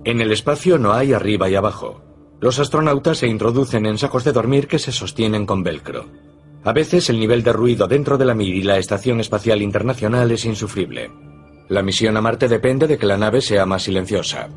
En 0.06 0.20
el 0.20 0.32
espacio 0.32 0.78
no 0.78 0.94
hay 0.94 1.14
arriba 1.14 1.50
y 1.50 1.56
abajo. 1.56 2.02
Los 2.42 2.60
astronautas 2.60 3.20
se 3.20 3.28
introducen 3.28 3.86
en 3.86 3.98
sacos 3.98 4.24
de 4.24 4.34
dormir 4.34 4.68
que 4.68 4.80
se 4.80 4.92
sostienen 4.92 5.46
con 5.46 5.64
velcro. 5.64 6.08
A 6.66 6.74
veces 6.74 7.10
el 7.10 7.20
nivel 7.20 7.44
de 7.44 7.54
ruido 7.54 7.88
dentro 7.88 8.18
de 8.18 8.26
la 8.26 8.34
Mir 8.34 8.56
y 8.56 8.64
la 8.64 8.78
Estación 8.78 9.20
Espacial 9.20 9.62
Internacional 9.62 10.32
es 10.32 10.46
insufrible. 10.46 11.12
La 11.70 11.84
misión 11.84 12.18
a 12.18 12.22
Marte 12.22 12.48
depende 12.48 12.88
de 12.88 12.98
que 12.98 13.06
la 13.06 13.18
nave 13.18 13.42
sea 13.42 13.66
más 13.66 13.84
silenciosa. 13.84 14.50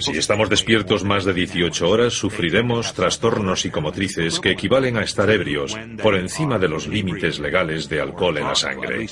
Si 0.00 0.12
estamos 0.12 0.48
despiertos 0.48 1.04
más 1.04 1.24
de 1.24 1.32
18 1.32 1.88
horas, 1.88 2.12
sufriremos 2.12 2.92
trastornos 2.92 3.62
psicomotrices 3.62 4.40
que 4.40 4.50
equivalen 4.50 4.96
a 4.96 5.02
estar 5.02 5.30
ebrios 5.30 5.76
por 6.02 6.14
encima 6.14 6.58
de 6.58 6.68
los 6.68 6.88
límites 6.88 7.38
legales 7.38 7.88
de 7.88 8.00
alcohol 8.00 8.38
en 8.38 8.46
la 8.46 8.54
sangre. 8.54 9.06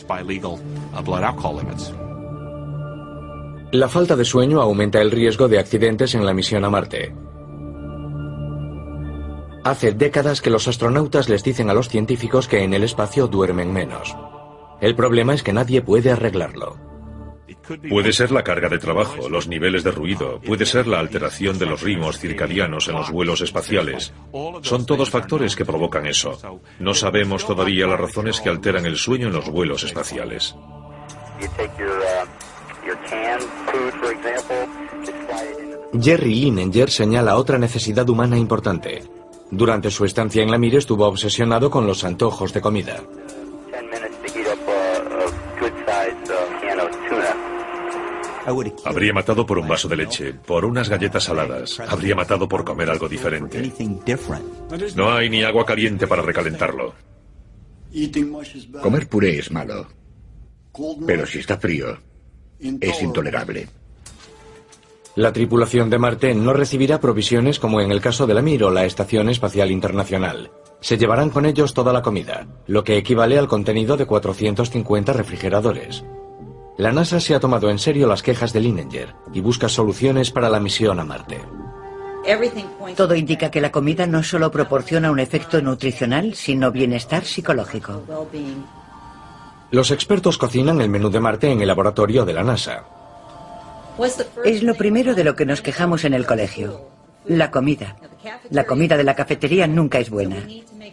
La 3.72 3.88
falta 3.88 4.16
de 4.16 4.24
sueño 4.24 4.60
aumenta 4.60 5.00
el 5.00 5.10
riesgo 5.10 5.48
de 5.48 5.58
accidentes 5.58 6.14
en 6.14 6.26
la 6.26 6.34
misión 6.34 6.64
a 6.64 6.70
Marte. 6.70 7.14
Hace 9.62 9.92
décadas 9.92 10.40
que 10.40 10.50
los 10.50 10.66
astronautas 10.66 11.28
les 11.28 11.44
dicen 11.44 11.70
a 11.70 11.74
los 11.74 11.88
científicos 11.88 12.48
que 12.48 12.64
en 12.64 12.74
el 12.74 12.82
espacio 12.82 13.28
duermen 13.28 13.72
menos. 13.72 14.16
El 14.80 14.96
problema 14.96 15.34
es 15.34 15.42
que 15.42 15.52
nadie 15.52 15.82
puede 15.82 16.10
arreglarlo. 16.10 16.89
Puede 17.88 18.12
ser 18.12 18.32
la 18.32 18.42
carga 18.42 18.68
de 18.68 18.78
trabajo, 18.78 19.28
los 19.28 19.48
niveles 19.48 19.84
de 19.84 19.90
ruido, 19.90 20.40
puede 20.40 20.66
ser 20.66 20.86
la 20.86 20.98
alteración 20.98 21.58
de 21.58 21.66
los 21.66 21.82
ritmos 21.82 22.18
circadianos 22.18 22.88
en 22.88 22.94
los 22.94 23.10
vuelos 23.10 23.40
espaciales. 23.40 24.12
Son 24.62 24.86
todos 24.86 25.10
factores 25.10 25.54
que 25.54 25.64
provocan 25.64 26.06
eso. 26.06 26.38
No 26.78 26.94
sabemos 26.94 27.46
todavía 27.46 27.86
las 27.86 28.00
razones 28.00 28.40
que 28.40 28.48
alteran 28.48 28.86
el 28.86 28.96
sueño 28.96 29.28
en 29.28 29.34
los 29.34 29.48
vuelos 29.48 29.84
espaciales. 29.84 30.54
Jerry 36.00 36.34
Linenger 36.34 36.90
señala 36.90 37.36
otra 37.36 37.58
necesidad 37.58 38.08
humana 38.08 38.38
importante. 38.38 39.02
Durante 39.50 39.90
su 39.90 40.04
estancia 40.04 40.42
en 40.42 40.50
la 40.50 40.58
Mir 40.58 40.76
estuvo 40.76 41.06
obsesionado 41.06 41.70
con 41.70 41.86
los 41.86 42.04
antojos 42.04 42.52
de 42.52 42.60
comida. 42.60 43.02
Habría 48.84 49.12
matado 49.12 49.46
por 49.46 49.58
un 49.58 49.68
vaso 49.68 49.88
de 49.88 49.96
leche, 49.96 50.34
por 50.34 50.64
unas 50.64 50.88
galletas 50.88 51.24
saladas. 51.24 51.80
Habría 51.80 52.14
matado 52.14 52.48
por 52.48 52.64
comer 52.64 52.90
algo 52.90 53.08
diferente. 53.08 53.72
No 54.96 55.12
hay 55.12 55.30
ni 55.30 55.42
agua 55.42 55.64
caliente 55.64 56.06
para 56.06 56.22
recalentarlo. 56.22 56.94
Comer 58.82 59.08
puré 59.08 59.38
es 59.38 59.50
malo. 59.50 59.88
Pero 61.06 61.26
si 61.26 61.38
está 61.38 61.58
frío, 61.58 61.98
es 62.58 63.02
intolerable. 63.02 63.68
La 65.16 65.32
tripulación 65.32 65.90
de 65.90 65.98
Marte 65.98 66.34
no 66.34 66.52
recibirá 66.52 67.00
provisiones 67.00 67.58
como 67.58 67.80
en 67.80 67.90
el 67.90 68.00
caso 68.00 68.26
de 68.26 68.34
la 68.34 68.42
Mir 68.42 68.62
o 68.62 68.70
la 68.70 68.84
Estación 68.84 69.28
Espacial 69.28 69.70
Internacional. 69.72 70.52
Se 70.80 70.96
llevarán 70.96 71.30
con 71.30 71.46
ellos 71.46 71.74
toda 71.74 71.92
la 71.92 72.00
comida, 72.00 72.46
lo 72.66 72.84
que 72.84 72.96
equivale 72.96 73.36
al 73.36 73.48
contenido 73.48 73.96
de 73.96 74.06
450 74.06 75.12
refrigeradores. 75.12 76.04
La 76.80 76.92
NASA 76.92 77.20
se 77.20 77.34
ha 77.34 77.40
tomado 77.40 77.68
en 77.68 77.78
serio 77.78 78.06
las 78.06 78.22
quejas 78.22 78.54
de 78.54 78.60
Linenger 78.60 79.14
y 79.34 79.40
busca 79.40 79.68
soluciones 79.68 80.30
para 80.30 80.48
la 80.48 80.60
misión 80.60 80.98
a 80.98 81.04
Marte. 81.04 81.38
Todo 82.96 83.14
indica 83.14 83.50
que 83.50 83.60
la 83.60 83.70
comida 83.70 84.06
no 84.06 84.22
solo 84.22 84.50
proporciona 84.50 85.10
un 85.10 85.20
efecto 85.20 85.60
nutricional, 85.60 86.34
sino 86.34 86.72
bienestar 86.72 87.26
psicológico. 87.26 88.02
Los 89.70 89.90
expertos 89.90 90.38
cocinan 90.38 90.80
el 90.80 90.88
menú 90.88 91.10
de 91.10 91.20
Marte 91.20 91.52
en 91.52 91.60
el 91.60 91.68
laboratorio 91.68 92.24
de 92.24 92.32
la 92.32 92.44
NASA. 92.44 92.86
Es 94.42 94.62
lo 94.62 94.74
primero 94.74 95.14
de 95.14 95.24
lo 95.24 95.36
que 95.36 95.44
nos 95.44 95.60
quejamos 95.60 96.06
en 96.06 96.14
el 96.14 96.24
colegio. 96.24 96.88
La 97.26 97.50
comida. 97.50 97.96
La 98.48 98.64
comida 98.64 98.96
de 98.96 99.04
la 99.04 99.14
cafetería 99.14 99.66
nunca 99.66 99.98
es 99.98 100.08
buena. 100.08 100.46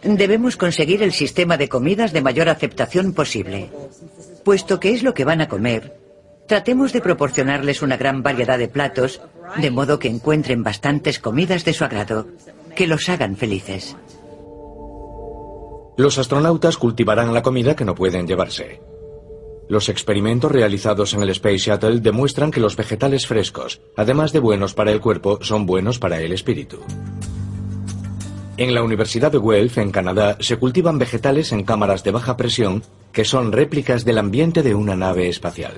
Debemos 0.03 0.57
conseguir 0.57 1.01
el 1.01 1.13
sistema 1.13 1.55
de 1.55 1.69
comidas 1.69 2.11
de 2.11 2.21
mayor 2.21 2.49
aceptación 2.49 3.13
posible. 3.13 3.69
Puesto 4.47 4.79
que 4.79 4.93
es 4.93 5.03
lo 5.03 5.13
que 5.13 5.25
van 5.25 5.41
a 5.41 5.49
comer, 5.49 5.99
tratemos 6.47 6.93
de 6.93 7.01
proporcionarles 7.01 7.81
una 7.81 7.97
gran 7.97 8.23
variedad 8.23 8.57
de 8.57 8.69
platos, 8.69 9.19
de 9.57 9.71
modo 9.71 9.99
que 9.99 10.07
encuentren 10.07 10.63
bastantes 10.63 11.19
comidas 11.19 11.65
de 11.65 11.73
su 11.73 11.83
agrado, 11.83 12.27
que 12.73 12.87
los 12.87 13.09
hagan 13.09 13.35
felices. 13.35 13.97
Los 15.97 16.17
astronautas 16.17 16.77
cultivarán 16.77 17.33
la 17.33 17.41
comida 17.41 17.75
que 17.75 17.83
no 17.83 17.93
pueden 17.93 18.25
llevarse. 18.25 18.79
Los 19.67 19.89
experimentos 19.89 20.49
realizados 20.49 21.13
en 21.13 21.23
el 21.23 21.29
Space 21.31 21.57
Shuttle 21.57 21.99
demuestran 21.99 22.49
que 22.49 22.61
los 22.61 22.77
vegetales 22.77 23.27
frescos, 23.27 23.81
además 23.97 24.31
de 24.31 24.39
buenos 24.39 24.73
para 24.73 24.93
el 24.93 25.01
cuerpo, 25.01 25.39
son 25.41 25.65
buenos 25.65 25.99
para 25.99 26.21
el 26.21 26.31
espíritu. 26.31 26.79
En 28.57 28.73
la 28.73 28.81
Universidad 28.81 29.31
de 29.31 29.37
Guelph, 29.37 29.77
en 29.77 29.91
Canadá, 29.91 30.35
se 30.39 30.57
cultivan 30.57 30.97
vegetales 30.97 31.51
en 31.51 31.63
cámaras 31.63 32.03
de 32.03 32.09
baja 32.09 32.35
presión 32.35 32.81
que 33.11 33.23
son 33.23 33.51
réplicas 33.51 34.03
del 34.03 34.17
ambiente 34.17 34.63
de 34.63 34.73
una 34.73 34.95
nave 34.95 35.29
espacial. 35.29 35.73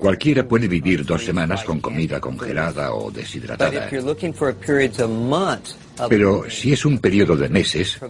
Cualquiera 0.00 0.48
puede 0.48 0.68
vivir 0.68 1.04
dos 1.04 1.24
semanas 1.24 1.64
con 1.64 1.80
comida 1.80 2.18
congelada 2.18 2.94
o 2.94 3.10
deshidratada. 3.10 3.90
Pero 6.08 6.50
si 6.50 6.72
es 6.72 6.84
un 6.86 6.98
periodo 6.98 7.36
de 7.36 7.48
meses, 7.50 8.00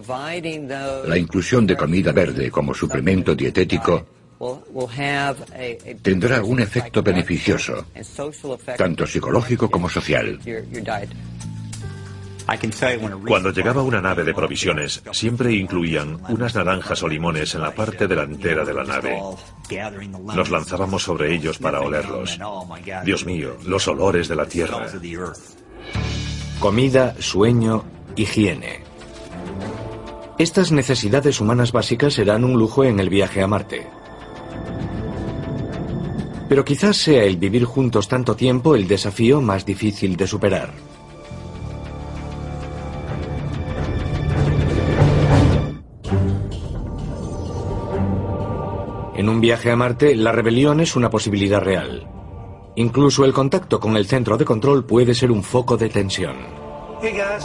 la 1.05 1.17
inclusión 1.17 1.67
de 1.67 1.75
comida 1.75 2.13
verde 2.13 2.49
como 2.49 2.73
suplemento 2.73 3.35
dietético 3.35 4.05
tendrá 6.01 6.43
un 6.43 6.59
efecto 6.59 7.01
beneficioso, 7.01 7.85
tanto 8.77 9.07
psicológico 9.07 9.69
como 9.69 9.89
social. 9.89 10.39
Cuando 13.27 13.51
llegaba 13.51 13.81
una 13.81 14.01
nave 14.01 14.23
de 14.23 14.33
provisiones, 14.33 15.01
siempre 15.11 15.53
incluían 15.53 16.19
unas 16.29 16.55
naranjas 16.55 17.01
o 17.03 17.07
limones 17.07 17.55
en 17.55 17.61
la 17.61 17.73
parte 17.73 18.07
delantera 18.07 18.65
de 18.65 18.73
la 18.73 18.83
nave. 18.83 19.21
Nos 20.35 20.49
lanzábamos 20.49 21.03
sobre 21.03 21.33
ellos 21.33 21.57
para 21.57 21.81
olerlos. 21.81 22.39
Dios 23.05 23.25
mío, 23.25 23.57
los 23.65 23.87
olores 23.87 24.27
de 24.27 24.35
la 24.35 24.45
tierra. 24.45 24.87
Comida, 26.59 27.15
sueño, 27.19 27.83
higiene. 28.15 28.83
Estas 30.37 30.71
necesidades 30.71 31.39
humanas 31.39 31.71
básicas 31.71 32.13
serán 32.13 32.43
un 32.43 32.53
lujo 32.53 32.83
en 32.83 32.99
el 32.99 33.09
viaje 33.09 33.41
a 33.41 33.47
Marte. 33.47 33.87
Pero 36.49 36.65
quizás 36.65 36.97
sea 36.97 37.23
el 37.23 37.37
vivir 37.37 37.65
juntos 37.65 38.07
tanto 38.07 38.35
tiempo 38.35 38.75
el 38.75 38.87
desafío 38.87 39.41
más 39.41 39.65
difícil 39.65 40.15
de 40.17 40.27
superar. 40.27 40.73
En 49.23 49.29
un 49.29 49.39
viaje 49.39 49.71
a 49.71 49.77
Marte, 49.77 50.17
la 50.17 50.33
rebelión 50.33 50.81
es 50.81 50.97
una 50.97 51.09
posibilidad 51.09 51.61
real. 51.61 52.05
Incluso 52.75 53.23
el 53.23 53.31
contacto 53.31 53.79
con 53.79 53.95
el 53.95 54.05
centro 54.05 54.37
de 54.37 54.43
control 54.43 54.85
puede 54.85 55.15
ser 55.15 55.31
un 55.31 55.43
foco 55.43 55.77
de 55.77 55.87
tensión. 55.87 56.35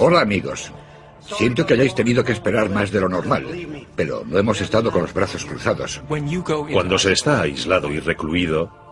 Hola 0.00 0.22
amigos. 0.22 0.72
Siento 1.20 1.64
que 1.64 1.74
hayáis 1.74 1.94
tenido 1.94 2.24
que 2.24 2.32
esperar 2.32 2.68
más 2.68 2.90
de 2.90 3.00
lo 3.00 3.08
normal, 3.08 3.46
pero 3.94 4.24
no 4.26 4.38
hemos 4.38 4.60
estado 4.60 4.90
con 4.90 5.02
los 5.02 5.14
brazos 5.14 5.44
cruzados. 5.44 6.02
Cuando 6.72 6.98
se 6.98 7.12
está 7.12 7.42
aislado 7.42 7.92
y 7.92 8.00
recluido, 8.00 8.87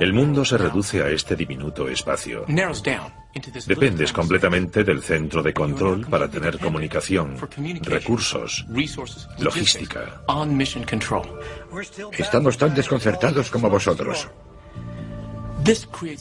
el 0.00 0.12
mundo 0.12 0.44
se 0.44 0.58
reduce 0.58 1.02
a 1.02 1.08
este 1.08 1.36
diminuto 1.36 1.88
espacio. 1.88 2.44
Dependes 3.66 4.12
completamente 4.12 4.84
del 4.84 5.02
centro 5.02 5.42
de 5.42 5.52
control 5.52 6.06
para 6.06 6.28
tener 6.28 6.58
comunicación, 6.58 7.36
recursos, 7.82 8.66
logística. 9.38 10.22
Estamos 12.16 12.58
tan 12.58 12.74
desconcertados 12.74 13.50
como 13.50 13.70
vosotros. 13.70 14.28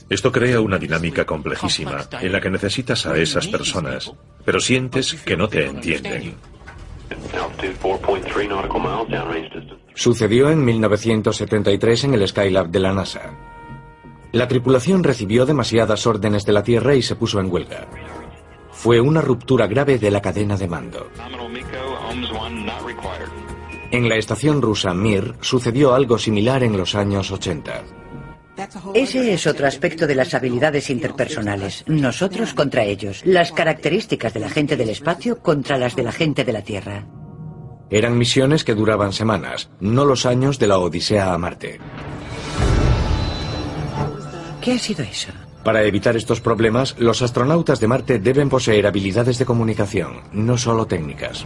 Esto 0.09 0.31
crea 0.31 0.59
una 0.59 0.77
dinámica 0.77 1.25
complejísima 1.25 2.05
en 2.19 2.31
la 2.31 2.41
que 2.41 2.49
necesitas 2.49 3.05
a 3.05 3.17
esas 3.17 3.47
personas, 3.47 4.11
pero 4.43 4.59
sientes 4.59 5.13
que 5.13 5.37
no 5.37 5.47
te 5.47 5.65
entienden. 5.65 6.35
Sucedió 9.97 10.51
en 10.51 10.63
1973 10.63 12.03
en 12.03 12.13
el 12.13 12.27
Skylab 12.27 12.69
de 12.69 12.79
la 12.79 12.93
NASA. 12.93 13.31
La 14.31 14.47
tripulación 14.47 15.03
recibió 15.03 15.43
demasiadas 15.47 16.05
órdenes 16.05 16.45
de 16.45 16.53
la 16.53 16.61
Tierra 16.61 16.93
y 16.93 17.01
se 17.01 17.15
puso 17.15 17.39
en 17.39 17.51
huelga. 17.51 17.87
Fue 18.71 19.01
una 19.01 19.21
ruptura 19.21 19.65
grave 19.65 19.97
de 19.97 20.11
la 20.11 20.21
cadena 20.21 20.55
de 20.55 20.67
mando. 20.67 21.09
En 23.89 24.07
la 24.07 24.17
estación 24.17 24.61
rusa 24.61 24.93
Mir 24.93 25.33
sucedió 25.41 25.95
algo 25.95 26.19
similar 26.19 26.61
en 26.61 26.77
los 26.77 26.93
años 26.93 27.31
80. 27.31 27.83
Ese 28.93 29.33
es 29.33 29.47
otro 29.47 29.65
aspecto 29.65 30.05
de 30.05 30.13
las 30.13 30.35
habilidades 30.35 30.91
interpersonales. 30.91 31.83
Nosotros 31.87 32.53
contra 32.53 32.83
ellos. 32.83 33.23
Las 33.25 33.51
características 33.51 34.31
de 34.35 34.41
la 34.41 34.49
gente 34.49 34.77
del 34.77 34.91
espacio 34.91 35.41
contra 35.41 35.79
las 35.79 35.95
de 35.95 36.03
la 36.03 36.11
gente 36.11 36.45
de 36.45 36.53
la 36.53 36.61
Tierra. 36.61 37.03
Eran 37.89 38.17
misiones 38.17 38.63
que 38.63 38.75
duraban 38.75 39.13
semanas, 39.13 39.69
no 39.79 40.05
los 40.05 40.25
años 40.25 40.59
de 40.59 40.67
la 40.67 40.77
Odisea 40.79 41.33
a 41.33 41.37
Marte. 41.37 41.79
¿Qué 44.61 44.73
ha 44.73 44.79
sido 44.79 45.03
eso? 45.03 45.31
Para 45.63 45.83
evitar 45.83 46.15
estos 46.15 46.41
problemas, 46.41 46.95
los 46.97 47.21
astronautas 47.21 47.79
de 47.79 47.87
Marte 47.87 48.19
deben 48.19 48.49
poseer 48.49 48.87
habilidades 48.87 49.37
de 49.37 49.45
comunicación, 49.45 50.21
no 50.31 50.57
solo 50.57 50.87
técnicas. 50.87 51.45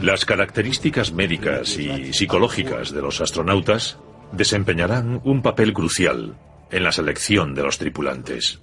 Las 0.00 0.24
características 0.24 1.12
médicas 1.12 1.76
y 1.78 2.12
psicológicas 2.12 2.92
de 2.92 3.02
los 3.02 3.20
astronautas 3.20 3.98
desempeñarán 4.32 5.20
un 5.24 5.42
papel 5.42 5.72
crucial 5.72 6.36
en 6.70 6.84
la 6.84 6.92
selección 6.92 7.54
de 7.54 7.62
los 7.62 7.78
tripulantes. 7.78 8.60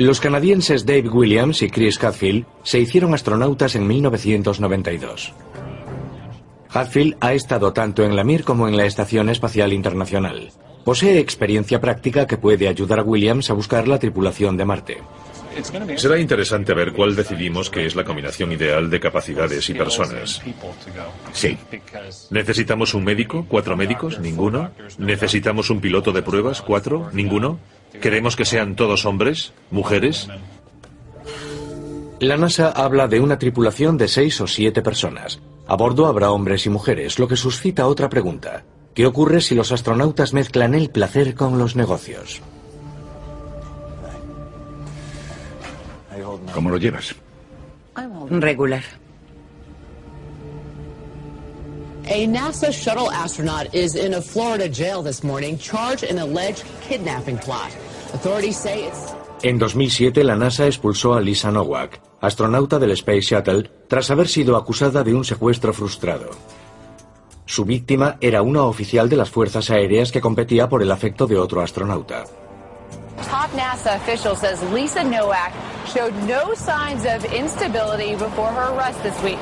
Los 0.00 0.18
canadienses 0.18 0.86
Dave 0.86 1.10
Williams 1.10 1.60
y 1.60 1.68
Chris 1.68 2.02
Hadfield 2.02 2.46
se 2.62 2.78
hicieron 2.80 3.12
astronautas 3.12 3.74
en 3.74 3.86
1992. 3.86 5.34
Hadfield 6.70 7.18
ha 7.20 7.34
estado 7.34 7.74
tanto 7.74 8.02
en 8.02 8.16
la 8.16 8.24
Mir 8.24 8.42
como 8.42 8.66
en 8.66 8.78
la 8.78 8.86
Estación 8.86 9.28
Espacial 9.28 9.74
Internacional. 9.74 10.52
Posee 10.86 11.18
experiencia 11.18 11.82
práctica 11.82 12.26
que 12.26 12.38
puede 12.38 12.66
ayudar 12.66 13.00
a 13.00 13.02
Williams 13.02 13.50
a 13.50 13.52
buscar 13.52 13.88
la 13.88 13.98
tripulación 13.98 14.56
de 14.56 14.64
Marte. 14.64 14.96
Será 15.96 16.18
interesante 16.18 16.72
ver 16.72 16.94
cuál 16.94 17.14
decidimos 17.14 17.68
que 17.68 17.84
es 17.84 17.94
la 17.94 18.04
combinación 18.04 18.52
ideal 18.52 18.88
de 18.88 19.00
capacidades 19.00 19.68
y 19.68 19.74
personas. 19.74 20.40
Sí. 21.32 21.58
¿Necesitamos 22.30 22.94
un 22.94 23.04
médico? 23.04 23.44
¿Cuatro 23.46 23.76
médicos? 23.76 24.18
¿Ninguno? 24.18 24.70
¿Necesitamos 24.96 25.68
un 25.68 25.82
piloto 25.82 26.10
de 26.10 26.22
pruebas? 26.22 26.62
¿Cuatro? 26.62 27.10
¿Ninguno? 27.12 27.58
¿Queremos 28.00 28.36
que 28.36 28.44
sean 28.44 28.76
todos 28.76 29.04
hombres? 29.04 29.52
¿Mujeres? 29.70 30.28
La 32.20 32.36
NASA 32.36 32.70
habla 32.70 33.08
de 33.08 33.20
una 33.20 33.38
tripulación 33.38 33.96
de 33.96 34.06
seis 34.06 34.40
o 34.40 34.46
siete 34.46 34.82
personas. 34.82 35.40
A 35.66 35.76
bordo 35.76 36.06
habrá 36.06 36.30
hombres 36.30 36.66
y 36.66 36.70
mujeres, 36.70 37.18
lo 37.18 37.26
que 37.28 37.36
suscita 37.36 37.86
otra 37.86 38.08
pregunta. 38.08 38.64
¿Qué 38.94 39.06
ocurre 39.06 39.40
si 39.40 39.54
los 39.54 39.72
astronautas 39.72 40.32
mezclan 40.32 40.74
el 40.74 40.90
placer 40.90 41.34
con 41.34 41.58
los 41.58 41.76
negocios? 41.76 42.42
¿Cómo 46.52 46.70
lo 46.70 46.76
llevas? 46.76 47.14
Regular. 48.28 48.82
A 52.12 52.26
NASA 52.26 52.72
shuttle 52.72 53.08
astronaut 53.08 53.72
is 53.72 53.94
in 53.94 54.14
a 54.14 54.20
Florida 54.20 54.68
jail 54.68 55.00
this 55.00 55.22
morning, 55.22 55.56
charged 55.56 56.02
in 56.02 56.18
alleged 56.18 56.64
kidnapping 56.88 57.38
plot. 57.38 57.70
Authorities 58.12 58.56
say 58.56 58.88
it's 58.88 59.14
En 59.44 59.60
2007 59.60 60.24
la 60.24 60.34
NASA 60.34 60.66
expulsó 60.66 61.14
a 61.14 61.20
Lisa 61.20 61.52
Nowak, 61.52 62.00
astronauta 62.20 62.80
del 62.80 62.90
Space 62.96 63.28
Shuttle, 63.28 63.70
tras 63.86 64.10
haber 64.10 64.26
sido 64.26 64.56
acusada 64.56 65.04
de 65.04 65.14
un 65.14 65.24
secuestro 65.24 65.72
frustrado. 65.72 66.30
Su 67.46 67.64
víctima 67.64 68.16
era 68.20 68.42
una 68.42 68.64
oficial 68.64 69.08
de 69.08 69.16
las 69.16 69.30
Fuerzas 69.30 69.70
Aéreas 69.70 70.10
que 70.10 70.20
competía 70.20 70.68
por 70.68 70.82
el 70.82 70.90
afecto 70.90 71.28
de 71.28 71.38
otro 71.38 71.62
astronauta. 71.62 72.24
Top 73.18 73.54
NASA 73.54 73.94
official 73.94 74.34
says 74.34 74.60
Lisa 74.74 75.04
Nowak 75.04 75.52
showed 75.86 76.12
no 76.26 76.54
signs 76.56 77.06
of 77.06 77.24
instability 77.32 78.16
before 78.16 78.50
her 78.50 78.74
arrest 78.74 79.00
this 79.04 79.14
week. 79.22 79.38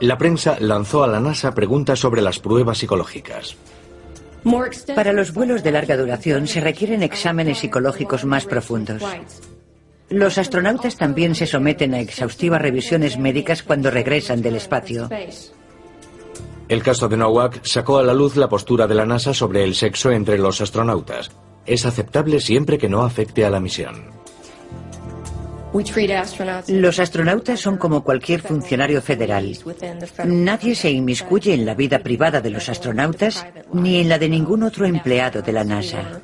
La 0.00 0.18
prensa 0.18 0.56
lanzó 0.60 1.04
a 1.04 1.06
la 1.06 1.20
NASA 1.20 1.52
preguntas 1.54 1.98
sobre 1.98 2.22
las 2.22 2.38
pruebas 2.38 2.78
psicológicas. 2.78 3.56
Para 4.94 5.12
los 5.12 5.32
vuelos 5.32 5.62
de 5.62 5.72
larga 5.72 5.96
duración 5.96 6.46
se 6.46 6.60
requieren 6.60 7.02
exámenes 7.02 7.58
psicológicos 7.58 8.24
más 8.24 8.46
profundos. 8.46 9.02
Los 10.08 10.38
astronautas 10.38 10.96
también 10.96 11.34
se 11.34 11.46
someten 11.46 11.94
a 11.94 12.00
exhaustivas 12.00 12.60
revisiones 12.60 13.18
médicas 13.18 13.62
cuando 13.62 13.90
regresan 13.90 14.42
del 14.42 14.56
espacio. 14.56 15.08
El 16.68 16.82
caso 16.82 17.08
de 17.08 17.16
Nowak 17.16 17.64
sacó 17.64 17.98
a 17.98 18.02
la 18.02 18.14
luz 18.14 18.36
la 18.36 18.48
postura 18.48 18.86
de 18.86 18.94
la 18.94 19.06
NASA 19.06 19.34
sobre 19.34 19.64
el 19.64 19.74
sexo 19.74 20.10
entre 20.10 20.38
los 20.38 20.60
astronautas. 20.60 21.30
Es 21.66 21.84
aceptable 21.84 22.40
siempre 22.40 22.78
que 22.78 22.88
no 22.88 23.02
afecte 23.02 23.44
a 23.44 23.50
la 23.50 23.60
misión. 23.60 24.19
Los 26.68 26.98
astronautas 26.98 27.60
son 27.60 27.76
como 27.76 28.02
cualquier 28.02 28.42
funcionario 28.42 29.00
federal. 29.00 29.56
Nadie 30.24 30.74
se 30.74 30.90
inmiscuye 30.90 31.54
en 31.54 31.64
la 31.64 31.74
vida 31.74 32.00
privada 32.00 32.40
de 32.40 32.50
los 32.50 32.68
astronautas 32.68 33.46
ni 33.72 34.00
en 34.00 34.08
la 34.08 34.18
de 34.18 34.28
ningún 34.28 34.64
otro 34.64 34.86
empleado 34.86 35.42
de 35.42 35.52
la 35.52 35.64
NASA. 35.64 36.20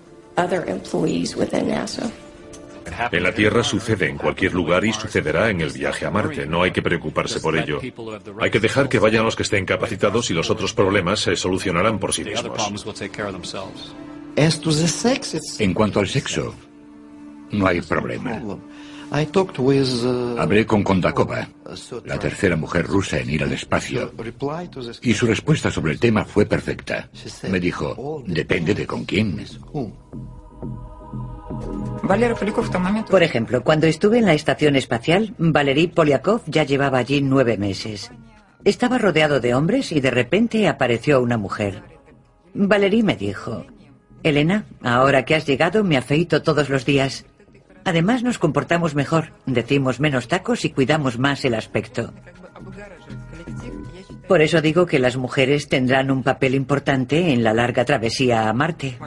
En 3.10 3.22
la 3.22 3.32
Tierra 3.32 3.64
sucede 3.64 4.08
en 4.08 4.16
cualquier 4.16 4.52
lugar 4.54 4.84
y 4.84 4.92
sucederá 4.92 5.50
en 5.50 5.60
el 5.60 5.70
viaje 5.70 6.06
a 6.06 6.10
Marte. 6.10 6.46
No 6.46 6.62
hay 6.62 6.70
que 6.70 6.82
preocuparse 6.82 7.40
por 7.40 7.56
ello. 7.56 7.80
Hay 8.40 8.50
que 8.50 8.60
dejar 8.60 8.88
que 8.88 8.98
vayan 8.98 9.24
los 9.24 9.36
que 9.36 9.42
estén 9.42 9.64
capacitados 9.64 10.30
y 10.30 10.34
los 10.34 10.50
otros 10.50 10.72
problemas 10.72 11.20
se 11.20 11.36
solucionarán 11.36 11.98
por 11.98 12.12
sí 12.12 12.24
mismos. 12.24 12.94
En 15.58 15.74
cuanto 15.74 16.00
al 16.00 16.08
sexo, 16.08 16.54
no 17.50 17.66
hay 17.66 17.80
problema. 17.80 18.40
Uh, 19.08 20.36
Hablé 20.38 20.66
con 20.66 20.82
Kondakova, 20.82 21.48
la 22.04 22.18
tercera 22.18 22.56
mujer 22.56 22.86
rusa 22.86 23.18
en 23.18 23.30
ir 23.30 23.44
al 23.44 23.52
espacio, 23.52 24.12
y 25.00 25.14
su 25.14 25.26
respuesta 25.26 25.70
sobre 25.70 25.92
el 25.92 26.00
tema 26.00 26.24
fue 26.24 26.44
perfecta. 26.44 27.08
Me 27.48 27.60
dijo, 27.60 28.22
depende 28.26 28.74
de 28.74 28.86
con 28.86 29.04
quién. 29.04 29.46
Por 33.08 33.22
ejemplo, 33.22 33.62
cuando 33.62 33.86
estuve 33.86 34.18
en 34.18 34.26
la 34.26 34.34
estación 34.34 34.74
espacial, 34.74 35.34
Valery 35.38 35.86
Polyakov 35.86 36.42
ya 36.46 36.64
llevaba 36.64 36.98
allí 36.98 37.20
nueve 37.20 37.56
meses. 37.56 38.10
Estaba 38.64 38.98
rodeado 38.98 39.38
de 39.38 39.54
hombres 39.54 39.92
y 39.92 40.00
de 40.00 40.10
repente 40.10 40.66
apareció 40.66 41.20
una 41.20 41.38
mujer. 41.38 41.82
Valery 42.54 43.02
me 43.04 43.16
dijo, 43.16 43.64
Elena, 44.24 44.66
ahora 44.82 45.24
que 45.24 45.36
has 45.36 45.46
llegado 45.46 45.84
me 45.84 45.96
afeito 45.96 46.42
todos 46.42 46.68
los 46.68 46.84
días. 46.84 47.24
Además 47.86 48.24
nos 48.24 48.38
comportamos 48.38 48.96
mejor, 48.96 49.30
decimos 49.46 50.00
menos 50.00 50.26
tacos 50.26 50.64
y 50.64 50.70
cuidamos 50.70 51.20
más 51.20 51.44
el 51.44 51.54
aspecto. 51.54 52.12
Por 54.26 54.42
eso 54.42 54.60
digo 54.60 54.86
que 54.86 54.98
las 54.98 55.16
mujeres 55.16 55.68
tendrán 55.68 56.10
un 56.10 56.24
papel 56.24 56.56
importante 56.56 57.32
en 57.32 57.44
la 57.44 57.54
larga 57.54 57.84
travesía 57.84 58.48
a 58.48 58.52
Marte. 58.52 58.98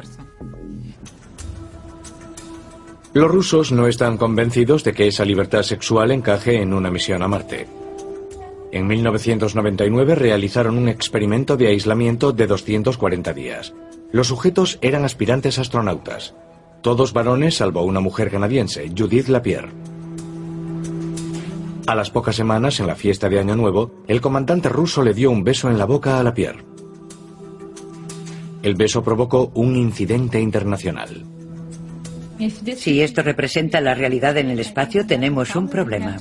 Los 3.14 3.30
rusos 3.30 3.74
no 3.74 3.86
están 3.86 4.16
convencidos 4.16 4.86
de 4.86 4.94
que 4.94 5.08
esa 5.08 5.26
libertad 5.26 5.64
sexual 5.64 6.12
encaje 6.12 6.62
en 6.62 6.74
una 6.74 6.90
misión 6.90 7.22
a 7.22 7.28
Marte. 7.28 7.68
En 8.72 8.88
1999 8.88 10.16
realizaron 10.16 10.78
un 10.78 10.88
experimento 10.88 11.58
de 11.58 11.68
aislamiento 11.68 12.32
de 12.32 12.48
240 12.48 13.34
días. 13.34 13.74
Los 14.14 14.28
sujetos 14.28 14.80
eran 14.82 15.04
aspirantes 15.04 15.60
astronautas. 15.60 16.34
Todos 16.82 17.12
varones 17.12 17.56
salvo 17.56 17.84
una 17.84 18.00
mujer 18.00 18.32
canadiense, 18.32 18.90
Judith 18.98 19.28
Lapierre. 19.28 19.70
A 21.88 21.96
las 21.96 22.10
pocas 22.10 22.36
semanas, 22.36 22.80
en 22.80 22.88
la 22.88 22.96
fiesta 22.96 23.28
de 23.28 23.40
Año 23.40 23.56
Nuevo, 23.56 23.92
el 24.08 24.22
comandante 24.22 24.70
ruso 24.70 25.04
le 25.04 25.14
dio 25.14 25.30
un 25.32 25.44
beso 25.44 25.70
en 25.70 25.78
la 25.78 25.86
boca 25.86 26.20
a 26.20 26.24
Lapierre. 26.24 26.64
El 28.64 28.76
beso 28.76 29.04
provocó 29.04 29.52
un 29.56 29.76
incidente 29.76 30.40
internacional. 30.40 31.26
Si 32.78 33.02
esto 33.02 33.22
representa 33.22 33.82
la 33.82 33.96
realidad 33.96 34.38
en 34.38 34.50
el 34.50 34.60
espacio, 34.60 35.06
tenemos 35.06 35.56
un 35.56 35.68
problema. 35.68 36.18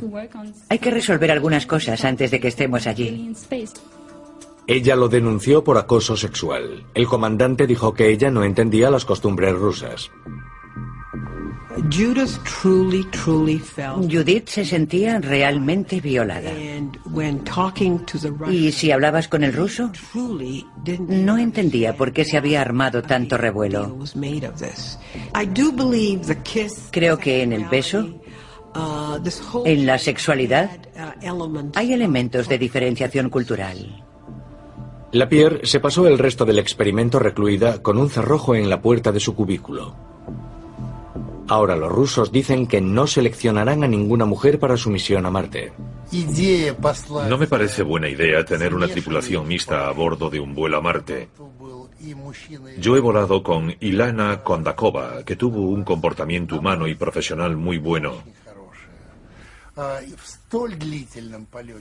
Hay 0.68 0.78
que 0.78 0.90
resolver 0.90 1.30
algunas 1.30 1.66
cosas 1.66 2.04
antes 2.04 2.32
de 2.32 2.40
que 2.40 2.48
estemos 2.48 2.88
allí. 2.88 3.32
Ella 4.68 4.96
lo 4.96 5.08
denunció 5.08 5.64
por 5.64 5.78
acoso 5.78 6.14
sexual. 6.14 6.84
El 6.92 7.06
comandante 7.06 7.66
dijo 7.66 7.94
que 7.94 8.10
ella 8.10 8.30
no 8.30 8.44
entendía 8.44 8.90
las 8.90 9.06
costumbres 9.06 9.54
rusas. 9.54 10.10
Judith 14.10 14.48
se 14.48 14.66
sentía 14.66 15.20
realmente 15.20 16.02
violada. 16.02 16.50
Y 18.50 18.72
si 18.72 18.90
hablabas 18.90 19.28
con 19.28 19.42
el 19.42 19.54
ruso, 19.54 19.90
no 21.08 21.38
entendía 21.38 21.96
por 21.96 22.12
qué 22.12 22.26
se 22.26 22.36
había 22.36 22.60
armado 22.60 23.00
tanto 23.00 23.38
revuelo. 23.38 23.96
Creo 26.90 27.18
que 27.18 27.42
en 27.42 27.52
el 27.54 27.64
beso, 27.64 28.20
en 29.64 29.86
la 29.86 29.98
sexualidad, 29.98 30.70
hay 31.74 31.92
elementos 31.94 32.48
de 32.50 32.58
diferenciación 32.58 33.30
cultural. 33.30 34.04
Lapierre 35.12 35.60
se 35.64 35.80
pasó 35.80 36.06
el 36.06 36.18
resto 36.18 36.44
del 36.44 36.58
experimento 36.58 37.18
recluida 37.18 37.82
con 37.82 37.96
un 37.96 38.10
cerrojo 38.10 38.54
en 38.54 38.68
la 38.68 38.82
puerta 38.82 39.10
de 39.10 39.20
su 39.20 39.34
cubículo. 39.34 39.94
Ahora 41.48 41.76
los 41.76 41.90
rusos 41.90 42.30
dicen 42.30 42.66
que 42.66 42.82
no 42.82 43.06
seleccionarán 43.06 43.82
a 43.82 43.88
ninguna 43.88 44.26
mujer 44.26 44.58
para 44.58 44.76
su 44.76 44.90
misión 44.90 45.24
a 45.24 45.30
Marte. 45.30 45.72
No 47.28 47.38
me 47.38 47.46
parece 47.46 47.82
buena 47.82 48.08
idea 48.08 48.44
tener 48.44 48.74
una 48.74 48.86
tripulación 48.86 49.48
mixta 49.48 49.88
a 49.88 49.92
bordo 49.92 50.28
de 50.28 50.40
un 50.40 50.54
vuelo 50.54 50.76
a 50.76 50.82
Marte. 50.82 51.30
Yo 52.78 52.96
he 52.96 53.00
volado 53.00 53.42
con 53.42 53.74
Ilana 53.80 54.42
Kondakova, 54.42 55.24
que 55.24 55.36
tuvo 55.36 55.62
un 55.62 55.84
comportamiento 55.84 56.56
humano 56.56 56.86
y 56.86 56.94
profesional 56.94 57.56
muy 57.56 57.78
bueno. 57.78 58.22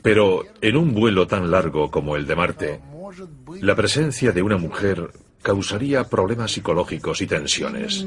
Pero 0.02 0.44
en 0.62 0.78
un 0.78 0.94
vuelo 0.94 1.28
tan 1.28 1.52
largo 1.52 1.92
como 1.92 2.16
el 2.16 2.26
de 2.26 2.36
Marte, 2.36 2.80
la 3.62 3.76
presencia 3.76 4.32
de 4.32 4.42
una 4.42 4.58
mujer 4.58 5.12
causaría 5.42 6.04
problemas 6.04 6.52
psicológicos 6.52 7.22
y 7.22 7.28
tensiones. 7.28 8.06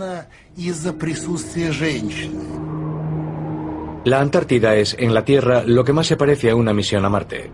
La 4.05 4.21
Antártida 4.21 4.77
es, 4.77 4.97
en 4.99 5.13
la 5.15 5.25
Tierra, 5.25 5.63
lo 5.65 5.85
que 5.85 5.93
más 5.93 6.07
se 6.07 6.17
parece 6.17 6.51
a 6.51 6.57
una 6.57 6.73
misión 6.73 7.05
a 7.05 7.09
Marte. 7.09 7.51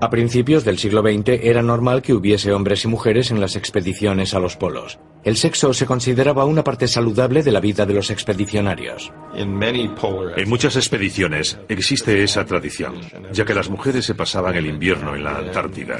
A 0.00 0.10
principios 0.10 0.64
del 0.64 0.78
siglo 0.78 1.00
XX 1.00 1.40
era 1.42 1.62
normal 1.62 2.02
que 2.02 2.12
hubiese 2.12 2.52
hombres 2.52 2.84
y 2.84 2.88
mujeres 2.88 3.30
en 3.30 3.40
las 3.40 3.56
expediciones 3.56 4.34
a 4.34 4.40
los 4.40 4.56
polos. 4.56 4.98
El 5.24 5.36
sexo 5.36 5.72
se 5.72 5.86
consideraba 5.86 6.44
una 6.44 6.62
parte 6.62 6.86
saludable 6.86 7.42
de 7.42 7.50
la 7.50 7.60
vida 7.60 7.86
de 7.86 7.94
los 7.94 8.10
expedicionarios. 8.10 9.12
En 9.34 10.48
muchas 10.48 10.76
expediciones 10.76 11.58
existe 11.68 12.22
esa 12.22 12.44
tradición, 12.44 13.00
ya 13.32 13.44
que 13.44 13.54
las 13.54 13.70
mujeres 13.70 14.04
se 14.04 14.14
pasaban 14.14 14.54
el 14.54 14.66
invierno 14.66 15.16
en 15.16 15.24
la 15.24 15.38
Antártida. 15.38 15.98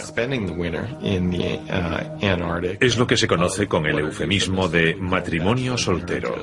Es 2.80 2.98
lo 2.98 3.06
que 3.06 3.16
se 3.16 3.26
conoce 3.26 3.66
con 3.66 3.86
el 3.86 3.98
eufemismo 3.98 4.68
de 4.68 4.94
matrimonio 4.96 5.78
soltero. 5.78 6.34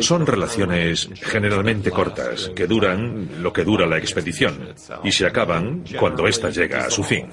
Son 0.00 0.26
relaciones 0.26 1.10
generalmente 1.14 1.90
cortas, 1.90 2.50
que 2.54 2.66
duran 2.66 3.28
lo 3.40 3.52
que 3.52 3.64
dura 3.64 3.86
la 3.86 3.98
expedición, 3.98 4.74
y 5.04 5.12
se 5.12 5.26
acaban 5.26 5.84
cuando 5.98 6.26
ésta 6.26 6.50
llega 6.50 6.86
a 6.86 6.90
su 6.90 7.02
fin. 7.02 7.26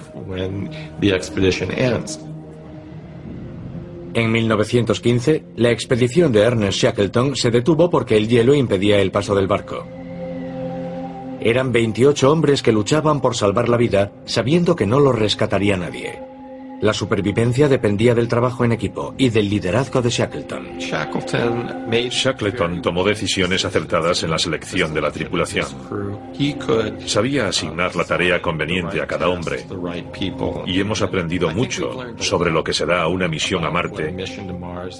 En 4.12 4.32
1915, 4.32 5.44
la 5.56 5.70
expedición 5.70 6.32
de 6.32 6.40
Ernest 6.40 6.78
Shackleton 6.78 7.36
se 7.36 7.50
detuvo 7.50 7.90
porque 7.90 8.16
el 8.16 8.28
hielo 8.28 8.54
impedía 8.54 9.00
el 9.00 9.12
paso 9.12 9.34
del 9.34 9.46
barco. 9.46 9.86
Eran 11.40 11.72
28 11.72 12.30
hombres 12.30 12.62
que 12.62 12.72
luchaban 12.72 13.20
por 13.20 13.36
salvar 13.36 13.68
la 13.68 13.76
vida, 13.76 14.12
sabiendo 14.24 14.74
que 14.74 14.86
no 14.86 15.00
los 15.00 15.16
rescataría 15.16 15.76
nadie. 15.76 16.29
La 16.80 16.94
supervivencia 16.94 17.68
dependía 17.68 18.14
del 18.14 18.28
trabajo 18.28 18.64
en 18.64 18.72
equipo 18.72 19.14
y 19.18 19.28
del 19.28 19.50
liderazgo 19.50 20.00
de 20.00 20.08
Shackleton. 20.08 20.78
Shackleton 22.08 22.80
tomó 22.80 23.04
decisiones 23.04 23.64
acertadas 23.64 24.22
en 24.22 24.30
la 24.30 24.38
selección 24.38 24.94
de 24.94 25.00
la 25.02 25.10
tripulación. 25.10 25.66
Sabía 27.06 27.48
asignar 27.48 27.94
la 27.96 28.04
tarea 28.04 28.40
conveniente 28.40 29.00
a 29.02 29.06
cada 29.06 29.28
hombre 29.28 29.66
y 30.66 30.80
hemos 30.80 31.02
aprendido 31.02 31.50
mucho 31.50 31.90
sobre 32.18 32.50
lo 32.50 32.64
que 32.64 32.72
se 32.72 32.86
da 32.86 33.02
a 33.02 33.08
una 33.08 33.28
misión 33.28 33.64
a 33.64 33.70
Marte 33.70 34.16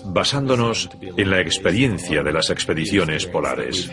basándonos 0.04 0.90
en 1.00 1.30
la 1.30 1.40
experiencia 1.40 2.22
de 2.22 2.32
las 2.32 2.50
expediciones 2.50 3.26
polares. 3.26 3.90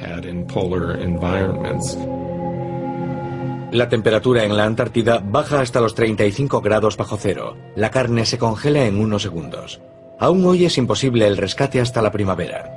La 3.71 3.89
temperatura 3.89 4.45
en 4.45 4.55
la 4.55 4.63
Antártida 4.63 5.21
baja 5.23 5.59
hasta 5.59 5.81
los 5.81 5.93
35 5.93 6.61
grados 6.61 6.95
bajo 6.95 7.17
cero. 7.17 7.57
La 7.75 7.91
carne 7.91 8.25
se 8.25 8.37
congela 8.37 8.85
en 8.85 8.97
unos 8.97 9.23
segundos. 9.23 9.81
Aún 10.19 10.45
hoy 10.45 10.63
es 10.63 10.77
imposible 10.77 11.27
el 11.27 11.35
rescate 11.35 11.81
hasta 11.81 12.01
la 12.01 12.13
primavera. 12.13 12.73